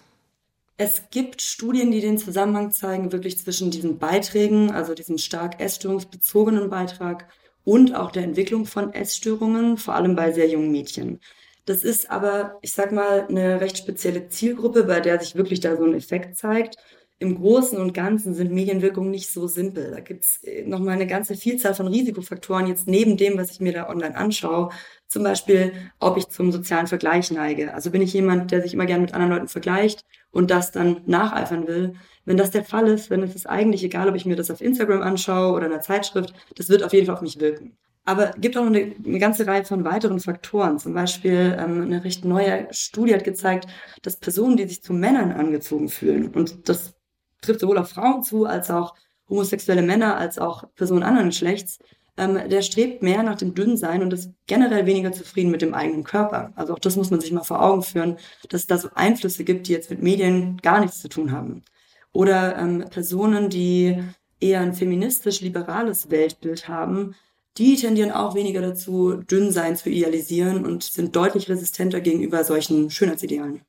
Es 0.78 1.04
gibt 1.12 1.42
Studien, 1.42 1.92
die 1.92 2.02
den 2.02 2.18
Zusammenhang 2.18 2.72
zeigen, 2.72 3.12
wirklich 3.12 3.38
zwischen 3.38 3.72
diesen 3.72 4.00
Beiträgen, 4.00 4.72
also 4.72 4.94
diesem 4.94 5.18
stark 5.18 5.60
essstörungsbezogenen 5.60 6.70
Beitrag 6.70 7.28
und 7.64 7.96
auch 7.96 8.12
der 8.12 8.24
Entwicklung 8.24 8.66
von 8.66 8.92
Essstörungen, 8.94 9.78
vor 9.78 9.94
allem 9.96 10.16
bei 10.16 10.32
sehr 10.32 10.50
jungen 10.50 10.72
Mädchen. 10.72 11.20
Das 11.66 11.84
ist 11.84 12.10
aber, 12.10 12.58
ich 12.62 12.74
sag 12.74 12.92
mal, 12.92 13.28
eine 13.30 13.62
recht 13.62 13.78
spezielle 13.78 14.28
Zielgruppe, 14.28 14.84
bei 14.84 15.00
der 15.00 15.20
sich 15.20 15.36
wirklich 15.36 15.60
da 15.60 15.78
so 15.78 15.84
ein 15.84 15.94
Effekt 15.94 16.36
zeigt. 16.36 16.78
Im 17.22 17.36
Großen 17.36 17.78
und 17.78 17.94
Ganzen 17.94 18.34
sind 18.34 18.52
Medienwirkungen 18.52 19.12
nicht 19.12 19.32
so 19.32 19.46
simpel. 19.46 19.92
Da 19.92 20.00
gibt's 20.00 20.44
äh, 20.44 20.66
nochmal 20.66 20.96
eine 20.96 21.06
ganze 21.06 21.36
Vielzahl 21.36 21.76
von 21.76 21.88
Risikofaktoren 21.88 22.66
jetzt 22.66 22.88
neben 22.88 23.16
dem, 23.16 23.38
was 23.38 23.52
ich 23.52 23.60
mir 23.60 23.74
da 23.74 23.90
online 23.90 24.18
anschaue. 24.18 24.70
Zum 25.08 25.22
Beispiel, 25.24 25.72
ob 26.00 26.18
ich 26.18 26.30
zum 26.30 26.52
sozialen 26.52 26.88
Vergleich 26.88 27.30
neige. 27.30 27.76
Also 27.76 27.92
bin 27.92 28.02
ich 28.02 28.12
jemand, 28.14 28.50
der 28.50 28.64
sich 28.64 28.74
immer 28.74 28.88
gern 28.88 29.02
mit 29.02 29.14
anderen 29.14 29.34
Leuten 29.34 29.48
vergleicht 29.50 30.02
und 30.32 30.50
das 30.50 30.72
dann 30.72 31.02
nacheifern 31.06 31.68
will. 31.68 31.94
Wenn 32.26 32.38
das 32.38 32.50
der 32.50 32.66
Fall 32.66 32.88
ist, 32.88 33.12
es 33.12 33.36
ist 33.36 33.48
eigentlich 33.48 33.84
egal, 33.84 34.10
ob 34.10 34.16
ich 34.16 34.26
mir 34.26 34.36
das 34.36 34.50
auf 34.50 34.60
Instagram 34.60 35.04
anschaue 35.04 35.54
oder 35.54 35.68
in 35.68 35.74
einer 35.74 35.82
Zeitschrift, 35.82 36.34
das 36.56 36.70
wird 36.70 36.82
auf 36.82 36.92
jeden 36.92 37.06
Fall 37.06 37.16
auf 37.16 37.22
mich 37.22 37.40
wirken. 37.40 37.78
Aber 38.04 38.32
es 38.32 38.42
gibt 38.42 38.58
auch 38.58 38.66
eine, 38.66 38.96
eine, 39.06 39.20
ganze 39.20 39.46
Reihe 39.46 39.64
von 39.64 39.86
weiteren 39.86 40.20
Faktoren. 40.20 40.80
Zum 40.80 40.96
Beispiel 40.96 41.56
ähm, 41.60 41.84
eine 41.84 42.04
recht 42.04 42.26
neue 42.26 42.68
Studie 42.72 43.14
hat 43.14 43.24
gezeigt, 43.24 43.68
dass 44.02 44.18
Personen, 44.18 44.58
die 44.58 44.66
sich 44.68 44.82
zu 44.82 44.94
Männern 44.94 45.32
angezogen 45.32 45.88
fühlen, 45.88 46.34
und 46.34 46.68
das 46.68 46.96
trifft 47.42 47.60
sowohl 47.60 47.78
auf 47.78 47.90
Frauen 47.90 48.24
zu, 48.24 48.46
als 48.46 48.70
auch 48.70 48.96
homosexuelle 49.30 49.82
Männer, 49.82 50.18
als 50.18 50.40
auch 50.40 50.66
Personen 50.76 51.04
anderen 51.04 51.30
Geschlechts, 51.30 51.80
ähm, 52.18 52.38
der 52.50 52.62
strebt 52.62 53.02
mehr 53.02 53.24
nach 53.24 53.36
dem 53.36 53.54
Dünnsein 53.56 54.02
und 54.02 54.14
ist 54.14 54.32
generell 54.48 54.86
weniger 54.86 55.12
zufrieden 55.12 55.52
mit 55.52 55.62
dem 55.62 55.74
eigenen 55.74 56.04
Körper. 56.04 56.52
Also 56.56 56.74
auch 56.74 56.80
das 56.80 56.96
muss 56.96 57.10
man 57.10 57.22
sich 57.22 57.32
mal 57.32 57.44
vor 57.44 57.64
Augen 57.64 57.84
führen, 57.84 58.18
dass 58.50 58.62
es 58.62 58.68
da 58.68 58.78
so 58.78 58.90
Einflüsse 58.94 59.44
gibt, 59.44 59.68
die 59.68 59.72
jetzt 59.72 59.90
mit 59.90 60.04
Medien 60.04 60.58
gar 60.58 60.80
nichts 60.82 61.00
zu 61.00 61.10
tun 61.10 61.32
haben. 61.32 61.64
Oder 62.12 62.58
ähm, 62.58 62.86
Personen, 62.90 63.50
die 63.50 64.04
eher 64.40 64.60
ein 64.60 64.74
feministisch-liberales 64.74 66.10
Weltbild 66.10 66.68
haben, 66.68 67.16
die 67.58 67.76
tendieren 67.76 68.12
auch 68.12 68.36
weniger 68.36 68.62
dazu, 68.62 69.14
Dünnsein 69.16 69.76
zu 69.76 69.90
idealisieren 69.90 70.66
und 70.66 70.84
sind 70.84 71.16
deutlich 71.16 71.50
resistenter 71.50 72.02
gegenüber 72.02 72.44
solchen 72.44 72.90
Schönheitsidealen. 72.90 73.62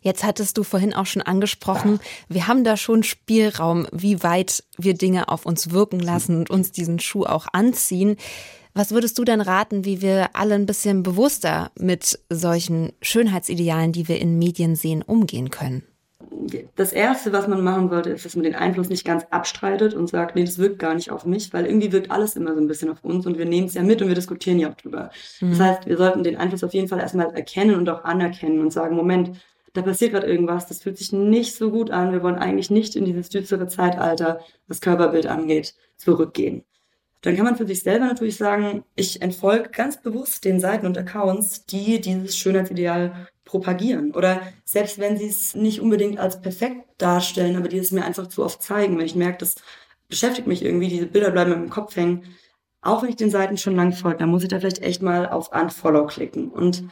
Jetzt 0.00 0.24
hattest 0.24 0.56
du 0.56 0.62
vorhin 0.62 0.94
auch 0.94 1.06
schon 1.06 1.22
angesprochen, 1.22 2.00
wir 2.28 2.46
haben 2.46 2.64
da 2.64 2.76
schon 2.76 3.02
Spielraum, 3.02 3.86
wie 3.92 4.22
weit 4.22 4.64
wir 4.78 4.94
Dinge 4.94 5.28
auf 5.28 5.46
uns 5.46 5.70
wirken 5.70 6.00
lassen 6.00 6.36
und 6.38 6.50
uns 6.50 6.72
diesen 6.72 6.98
Schuh 6.98 7.24
auch 7.24 7.46
anziehen. 7.52 8.16
Was 8.72 8.92
würdest 8.92 9.18
du 9.18 9.24
denn 9.24 9.40
raten, 9.40 9.84
wie 9.84 10.00
wir 10.00 10.30
alle 10.34 10.54
ein 10.54 10.66
bisschen 10.66 11.02
bewusster 11.02 11.70
mit 11.78 12.18
solchen 12.30 12.92
Schönheitsidealen, 13.02 13.92
die 13.92 14.08
wir 14.08 14.20
in 14.20 14.38
Medien 14.38 14.76
sehen, 14.76 15.02
umgehen 15.02 15.50
können? 15.50 15.82
das 16.76 16.92
Erste, 16.92 17.32
was 17.32 17.48
man 17.48 17.62
machen 17.62 17.88
sollte, 17.88 18.10
ist, 18.10 18.24
dass 18.24 18.36
man 18.36 18.44
den 18.44 18.54
Einfluss 18.54 18.88
nicht 18.88 19.04
ganz 19.04 19.24
abstreitet 19.30 19.94
und 19.94 20.08
sagt, 20.08 20.36
nee, 20.36 20.44
das 20.44 20.58
wirkt 20.58 20.78
gar 20.78 20.94
nicht 20.94 21.10
auf 21.10 21.24
mich, 21.24 21.52
weil 21.52 21.66
irgendwie 21.66 21.92
wirkt 21.92 22.10
alles 22.10 22.36
immer 22.36 22.54
so 22.54 22.60
ein 22.60 22.66
bisschen 22.66 22.90
auf 22.90 23.04
uns 23.04 23.26
und 23.26 23.38
wir 23.38 23.44
nehmen 23.44 23.66
es 23.66 23.74
ja 23.74 23.82
mit 23.82 24.00
und 24.02 24.08
wir 24.08 24.14
diskutieren 24.14 24.58
ja 24.58 24.70
auch 24.70 24.74
drüber. 24.74 25.10
Mhm. 25.40 25.50
Das 25.50 25.60
heißt, 25.60 25.86
wir 25.86 25.96
sollten 25.96 26.22
den 26.22 26.36
Einfluss 26.36 26.64
auf 26.64 26.74
jeden 26.74 26.88
Fall 26.88 27.00
erstmal 27.00 27.32
erkennen 27.34 27.76
und 27.76 27.88
auch 27.88 28.04
anerkennen 28.04 28.60
und 28.60 28.72
sagen, 28.72 28.96
Moment, 28.96 29.32
da 29.72 29.82
passiert 29.82 30.12
gerade 30.12 30.26
irgendwas, 30.26 30.66
das 30.66 30.82
fühlt 30.82 30.98
sich 30.98 31.12
nicht 31.12 31.54
so 31.54 31.70
gut 31.70 31.90
an, 31.90 32.12
wir 32.12 32.22
wollen 32.22 32.36
eigentlich 32.36 32.70
nicht 32.70 32.96
in 32.96 33.04
dieses 33.04 33.28
düstere 33.28 33.68
Zeitalter, 33.68 34.40
was 34.66 34.80
Körperbild 34.80 35.26
angeht, 35.26 35.74
zurückgehen. 35.96 36.64
Dann 37.22 37.36
kann 37.36 37.44
man 37.44 37.56
für 37.56 37.66
sich 37.66 37.82
selber 37.82 38.06
natürlich 38.06 38.36
sagen, 38.36 38.84
ich 38.96 39.20
entfolge 39.20 39.68
ganz 39.70 40.00
bewusst 40.00 40.44
den 40.44 40.58
Seiten 40.58 40.86
und 40.86 40.96
Accounts, 40.96 41.66
die 41.66 42.00
dieses 42.00 42.36
Schönheitsideal 42.36 43.28
propagieren. 43.44 44.12
Oder 44.12 44.40
selbst 44.64 44.98
wenn 44.98 45.18
sie 45.18 45.26
es 45.26 45.54
nicht 45.54 45.80
unbedingt 45.80 46.18
als 46.18 46.40
perfekt 46.40 46.82
darstellen, 46.96 47.56
aber 47.56 47.68
die 47.68 47.78
es 47.78 47.92
mir 47.92 48.04
einfach 48.04 48.28
zu 48.28 48.42
oft 48.42 48.62
zeigen, 48.62 48.96
wenn 48.96 49.04
ich 49.04 49.14
merke, 49.14 49.38
das 49.38 49.56
beschäftigt 50.08 50.46
mich 50.46 50.64
irgendwie, 50.64 50.88
diese 50.88 51.06
Bilder 51.06 51.30
bleiben 51.30 51.52
im 51.52 51.70
Kopf 51.70 51.94
hängen, 51.94 52.24
auch 52.80 53.02
wenn 53.02 53.10
ich 53.10 53.16
den 53.16 53.30
Seiten 53.30 53.58
schon 53.58 53.76
lang 53.76 53.92
folge, 53.92 54.18
dann 54.18 54.30
muss 54.30 54.42
ich 54.42 54.48
da 54.48 54.58
vielleicht 54.58 54.82
echt 54.82 55.02
mal 55.02 55.28
auf 55.28 55.52
Unfollow 55.52 56.06
klicken. 56.06 56.50
Und 56.50 56.84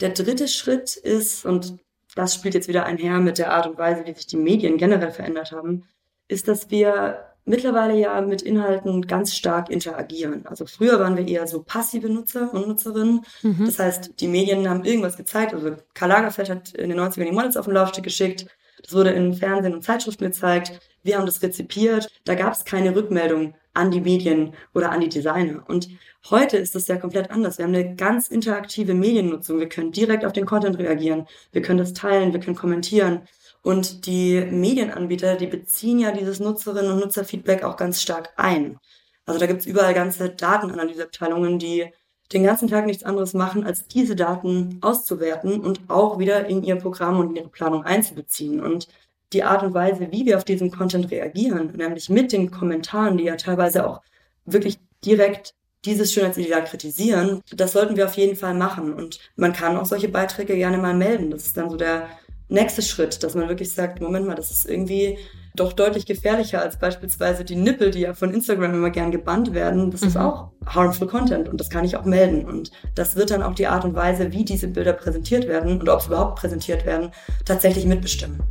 der 0.00 0.10
dritte 0.10 0.48
Schritt 0.48 0.96
ist, 0.96 1.46
und 1.46 1.78
das 2.16 2.34
spielt 2.34 2.54
jetzt 2.54 2.66
wieder 2.66 2.84
einher 2.84 3.20
mit 3.20 3.38
der 3.38 3.52
Art 3.52 3.68
und 3.68 3.78
Weise, 3.78 4.04
wie 4.04 4.14
sich 4.14 4.26
die 4.26 4.36
Medien 4.36 4.78
generell 4.78 5.12
verändert 5.12 5.52
haben, 5.52 5.84
ist, 6.26 6.48
dass 6.48 6.70
wir 6.70 7.18
mittlerweile 7.44 7.96
ja 7.96 8.20
mit 8.22 8.42
Inhalten 8.42 9.06
ganz 9.06 9.34
stark 9.34 9.70
interagieren. 9.70 10.44
Also 10.46 10.66
früher 10.66 10.98
waren 10.98 11.16
wir 11.16 11.28
eher 11.28 11.46
so 11.46 11.62
passive 11.62 12.08
Nutzer 12.08 12.52
und 12.52 12.66
Nutzerinnen. 12.66 13.24
Mhm. 13.42 13.66
Das 13.66 13.78
heißt, 13.78 14.18
die 14.18 14.28
Medien 14.28 14.68
haben 14.68 14.84
irgendwas 14.84 15.16
gezeigt. 15.16 15.54
Also 15.54 15.76
Karl 15.94 16.08
Lagerfeld 16.08 16.50
hat 16.50 16.74
in 16.74 16.90
den 16.90 16.98
90ern 16.98 17.26
die 17.26 17.32
Models 17.32 17.56
auf 17.56 17.66
den 17.66 17.74
Laufsteg 17.74 18.02
geschickt. 18.02 18.46
Das 18.82 18.92
wurde 18.92 19.10
in 19.10 19.34
Fernsehen 19.34 19.74
und 19.74 19.82
Zeitschriften 19.82 20.24
gezeigt. 20.24 20.80
Wir 21.02 21.18
haben 21.18 21.26
das 21.26 21.42
rezipiert. 21.42 22.08
Da 22.24 22.34
gab 22.34 22.54
es 22.54 22.64
keine 22.64 22.96
Rückmeldung 22.96 23.54
an 23.76 23.90
die 23.90 24.00
Medien 24.00 24.54
oder 24.74 24.90
an 24.90 25.00
die 25.00 25.08
Designer. 25.08 25.64
Und 25.68 25.88
heute 26.30 26.56
ist 26.56 26.74
das 26.74 26.88
ja 26.88 26.96
komplett 26.96 27.30
anders. 27.30 27.58
Wir 27.58 27.64
haben 27.64 27.74
eine 27.74 27.94
ganz 27.94 28.28
interaktive 28.28 28.94
Mediennutzung. 28.94 29.58
Wir 29.58 29.68
können 29.68 29.92
direkt 29.92 30.24
auf 30.24 30.32
den 30.32 30.46
Content 30.46 30.78
reagieren. 30.78 31.26
Wir 31.52 31.62
können 31.62 31.78
das 31.78 31.92
teilen. 31.92 32.32
Wir 32.32 32.40
können 32.40 32.56
kommentieren. 32.56 33.22
Und 33.62 34.06
die 34.06 34.40
Medienanbieter, 34.40 35.36
die 35.36 35.46
beziehen 35.46 35.98
ja 35.98 36.12
dieses 36.12 36.40
Nutzerinnen- 36.40 36.92
und 36.92 37.00
Nutzerfeedback 37.00 37.64
auch 37.64 37.76
ganz 37.76 38.00
stark 38.00 38.32
ein. 38.36 38.78
Also 39.24 39.40
da 39.40 39.46
gibt's 39.46 39.66
überall 39.66 39.92
ganze 39.92 40.30
Datenanalyseabteilungen, 40.30 41.58
die 41.58 41.86
den 42.32 42.44
ganzen 42.44 42.68
Tag 42.68 42.86
nichts 42.86 43.04
anderes 43.04 43.34
machen, 43.34 43.64
als 43.64 43.86
diese 43.86 44.16
Daten 44.16 44.78
auszuwerten 44.82 45.60
und 45.60 45.80
auch 45.88 46.18
wieder 46.18 46.46
in 46.46 46.62
ihr 46.62 46.76
Programm 46.76 47.18
und 47.18 47.30
in 47.30 47.36
ihre 47.36 47.48
Planung 47.48 47.84
einzubeziehen. 47.84 48.60
Und 48.60 48.88
die 49.32 49.42
Art 49.42 49.62
und 49.62 49.74
Weise, 49.74 50.08
wie 50.10 50.26
wir 50.26 50.36
auf 50.36 50.44
diesen 50.44 50.70
Content 50.70 51.10
reagieren, 51.10 51.72
nämlich 51.76 52.08
mit 52.08 52.32
den 52.32 52.50
Kommentaren, 52.50 53.18
die 53.18 53.24
ja 53.24 53.36
teilweise 53.36 53.86
auch 53.86 54.02
wirklich 54.44 54.78
direkt 55.04 55.54
dieses 55.84 56.12
Schönheitsideal 56.12 56.64
kritisieren, 56.64 57.42
das 57.54 57.72
sollten 57.72 57.96
wir 57.96 58.06
auf 58.06 58.14
jeden 58.14 58.36
Fall 58.36 58.54
machen. 58.54 58.92
Und 58.92 59.18
man 59.36 59.52
kann 59.52 59.76
auch 59.76 59.86
solche 59.86 60.08
Beiträge 60.08 60.56
gerne 60.56 60.78
mal 60.78 60.94
melden. 60.94 61.30
Das 61.30 61.46
ist 61.46 61.56
dann 61.56 61.70
so 61.70 61.76
der 61.76 62.08
nächste 62.48 62.82
Schritt, 62.82 63.22
dass 63.22 63.34
man 63.34 63.48
wirklich 63.48 63.72
sagt, 63.72 64.00
Moment 64.00 64.26
mal, 64.26 64.34
das 64.34 64.50
ist 64.50 64.68
irgendwie 64.68 65.18
doch 65.54 65.72
deutlich 65.72 66.06
gefährlicher 66.06 66.60
als 66.60 66.78
beispielsweise 66.78 67.44
die 67.44 67.56
Nippel, 67.56 67.90
die 67.90 68.00
ja 68.00 68.14
von 68.14 68.32
Instagram 68.32 68.74
immer 68.74 68.90
gern 68.90 69.10
gebannt 69.10 69.54
werden. 69.54 69.90
Das 69.90 70.02
mhm. 70.02 70.08
ist 70.08 70.16
auch 70.16 70.50
harmful 70.66 71.08
Content 71.08 71.48
und 71.48 71.60
das 71.60 71.70
kann 71.70 71.84
ich 71.84 71.96
auch 71.96 72.04
melden. 72.04 72.44
Und 72.44 72.70
das 72.94 73.16
wird 73.16 73.30
dann 73.30 73.42
auch 73.42 73.54
die 73.54 73.66
Art 73.66 73.84
und 73.84 73.94
Weise, 73.94 74.32
wie 74.32 74.44
diese 74.44 74.68
Bilder 74.68 74.92
präsentiert 74.92 75.48
werden 75.48 75.80
und 75.80 75.88
ob 75.88 76.02
sie 76.02 76.08
überhaupt 76.08 76.38
präsentiert 76.38 76.84
werden, 76.84 77.10
tatsächlich 77.44 77.86
mitbestimmen. 77.86 78.42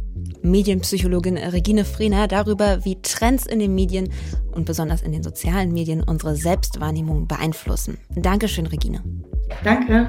Medienpsychologin 0.42 1.38
Regine 1.38 1.86
Frehner 1.86 2.28
darüber, 2.28 2.86
wie 2.86 3.02
Trends 3.02 3.46
in 3.46 3.60
den 3.60 3.76
Medien 3.76 4.10
und 4.52 4.66
besonders 4.66 5.02
in 5.02 5.12
den 5.12 5.24
sozialen 5.24 5.72
Medien 5.74 6.04
unsere 6.04 6.36
Selbstwahrnehmung 6.36 7.28
beeinflussen. 7.28 7.98
Dankeschön, 8.16 8.68
Regine. 8.68 9.02
Danke. 9.64 10.08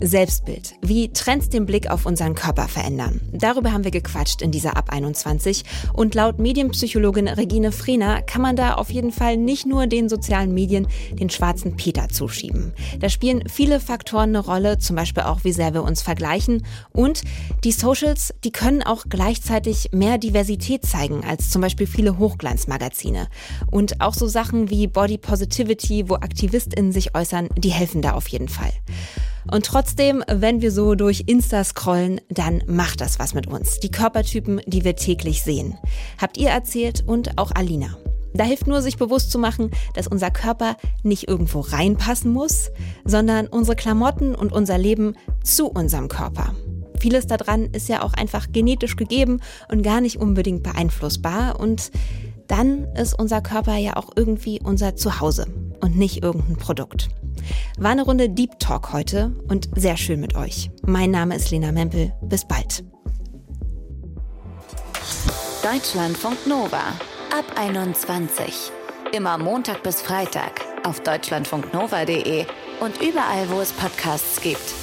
Selbstbild, 0.00 0.74
wie 0.82 1.12
Trends 1.12 1.48
den 1.48 1.66
Blick 1.66 1.90
auf 1.90 2.06
unseren 2.06 2.34
Körper 2.34 2.68
verändern. 2.68 3.20
Darüber 3.32 3.72
haben 3.72 3.84
wir 3.84 3.90
gequatscht 3.90 4.42
in 4.42 4.50
dieser 4.50 4.76
Ab 4.76 4.90
21 4.90 5.64
und 5.92 6.14
laut 6.14 6.38
Medienpsychologin 6.38 7.28
Regine 7.28 7.72
Frehner 7.72 8.22
kann 8.22 8.42
man 8.42 8.56
da 8.56 8.74
auf 8.74 8.90
jeden 8.90 9.12
Fall 9.12 9.36
nicht 9.36 9.66
nur 9.66 9.86
den 9.86 10.08
sozialen 10.08 10.54
Medien 10.54 10.86
den 11.12 11.30
schwarzen 11.30 11.76
Peter 11.76 12.08
zuschieben. 12.08 12.72
Da 13.00 13.08
spielen 13.08 13.48
viele 13.48 13.80
Faktoren 13.80 14.30
eine 14.30 14.40
Rolle, 14.40 14.78
zum 14.78 14.96
Beispiel 14.96 15.24
auch, 15.24 15.44
wie 15.44 15.52
sehr 15.52 15.74
wir 15.74 15.82
uns 15.82 16.02
vergleichen 16.02 16.64
und 16.92 17.22
die 17.64 17.72
Socials, 17.72 18.34
die 18.44 18.52
können 18.52 18.82
auch 18.82 19.06
gleichzeitig 19.08 19.90
mehr 19.92 20.18
Diversität 20.18 20.84
zeigen 20.84 21.24
als 21.24 21.50
zum 21.50 21.62
Beispiel 21.62 21.86
viele 21.86 22.18
Hochglanzmagazine. 22.18 23.28
Und 23.70 24.00
auch 24.00 24.14
so 24.14 24.26
Sachen 24.26 24.70
wie 24.70 24.86
Body 24.86 25.18
Positivity, 25.18 26.08
wo 26.08 26.14
AktivistInnen 26.14 26.92
sich 26.92 27.14
äußern, 27.14 27.48
die 27.56 27.70
helfen 27.70 28.02
da 28.02 28.12
auf 28.12 28.28
jeden 28.28 28.48
Fall. 28.48 28.72
Und 29.50 29.64
trotzdem, 29.64 30.22
wenn 30.30 30.60
wir 30.60 30.70
so 30.70 30.94
durch 30.94 31.24
Insta 31.26 31.64
scrollen, 31.64 32.20
dann 32.28 32.62
macht 32.66 33.00
das 33.00 33.18
was 33.18 33.34
mit 33.34 33.46
uns. 33.46 33.80
Die 33.80 33.90
Körpertypen, 33.90 34.60
die 34.66 34.84
wir 34.84 34.96
täglich 34.96 35.42
sehen. 35.42 35.78
Habt 36.20 36.36
ihr 36.36 36.50
erzählt 36.50 37.04
und 37.06 37.38
auch 37.38 37.52
Alina. 37.54 37.96
Da 38.34 38.44
hilft 38.44 38.66
nur, 38.66 38.82
sich 38.82 38.98
bewusst 38.98 39.30
zu 39.30 39.38
machen, 39.38 39.70
dass 39.94 40.06
unser 40.06 40.30
Körper 40.30 40.76
nicht 41.02 41.28
irgendwo 41.28 41.60
reinpassen 41.60 42.30
muss, 42.30 42.70
sondern 43.04 43.46
unsere 43.46 43.74
Klamotten 43.74 44.34
und 44.34 44.52
unser 44.52 44.76
Leben 44.76 45.14
zu 45.42 45.68
unserem 45.68 46.08
Körper. 46.08 46.54
Vieles 47.00 47.26
daran 47.26 47.64
ist 47.66 47.88
ja 47.88 48.02
auch 48.02 48.12
einfach 48.12 48.52
genetisch 48.52 48.96
gegeben 48.96 49.40
und 49.70 49.82
gar 49.82 50.00
nicht 50.00 50.18
unbedingt 50.18 50.62
beeinflussbar 50.62 51.58
und 51.58 51.90
dann 52.48 52.84
ist 52.94 53.18
unser 53.18 53.40
Körper 53.40 53.76
ja 53.76 53.96
auch 53.96 54.10
irgendwie 54.16 54.60
unser 54.62 54.96
Zuhause 54.96 55.46
und 55.88 55.96
nicht 55.96 56.22
irgendein 56.22 56.56
Produkt. 56.56 57.08
War 57.78 57.92
eine 57.92 58.02
Runde 58.02 58.28
Deep 58.28 58.58
Talk 58.58 58.92
heute 58.92 59.32
und 59.48 59.68
sehr 59.74 59.96
schön 59.96 60.20
mit 60.20 60.34
euch. 60.36 60.70
Mein 60.82 61.10
Name 61.10 61.34
ist 61.34 61.50
Lena 61.50 61.72
Mempel. 61.72 62.12
Bis 62.22 62.46
bald. 62.46 62.84
Deutschlandfunk 65.62 66.46
Nova 66.46 66.92
ab 67.36 67.44
21. 67.56 68.70
Immer 69.12 69.38
Montag 69.38 69.82
bis 69.82 70.02
Freitag 70.02 70.60
auf 70.84 71.00
deutschlandfunknova.de 71.00 72.44
und 72.80 73.00
überall, 73.00 73.48
wo 73.48 73.60
es 73.60 73.72
Podcasts 73.72 74.40
gibt. 74.40 74.74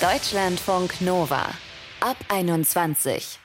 Deutschlandfunk 0.00 1.00
Nova 1.00 1.42
ab 2.00 2.16
21. 2.28 3.38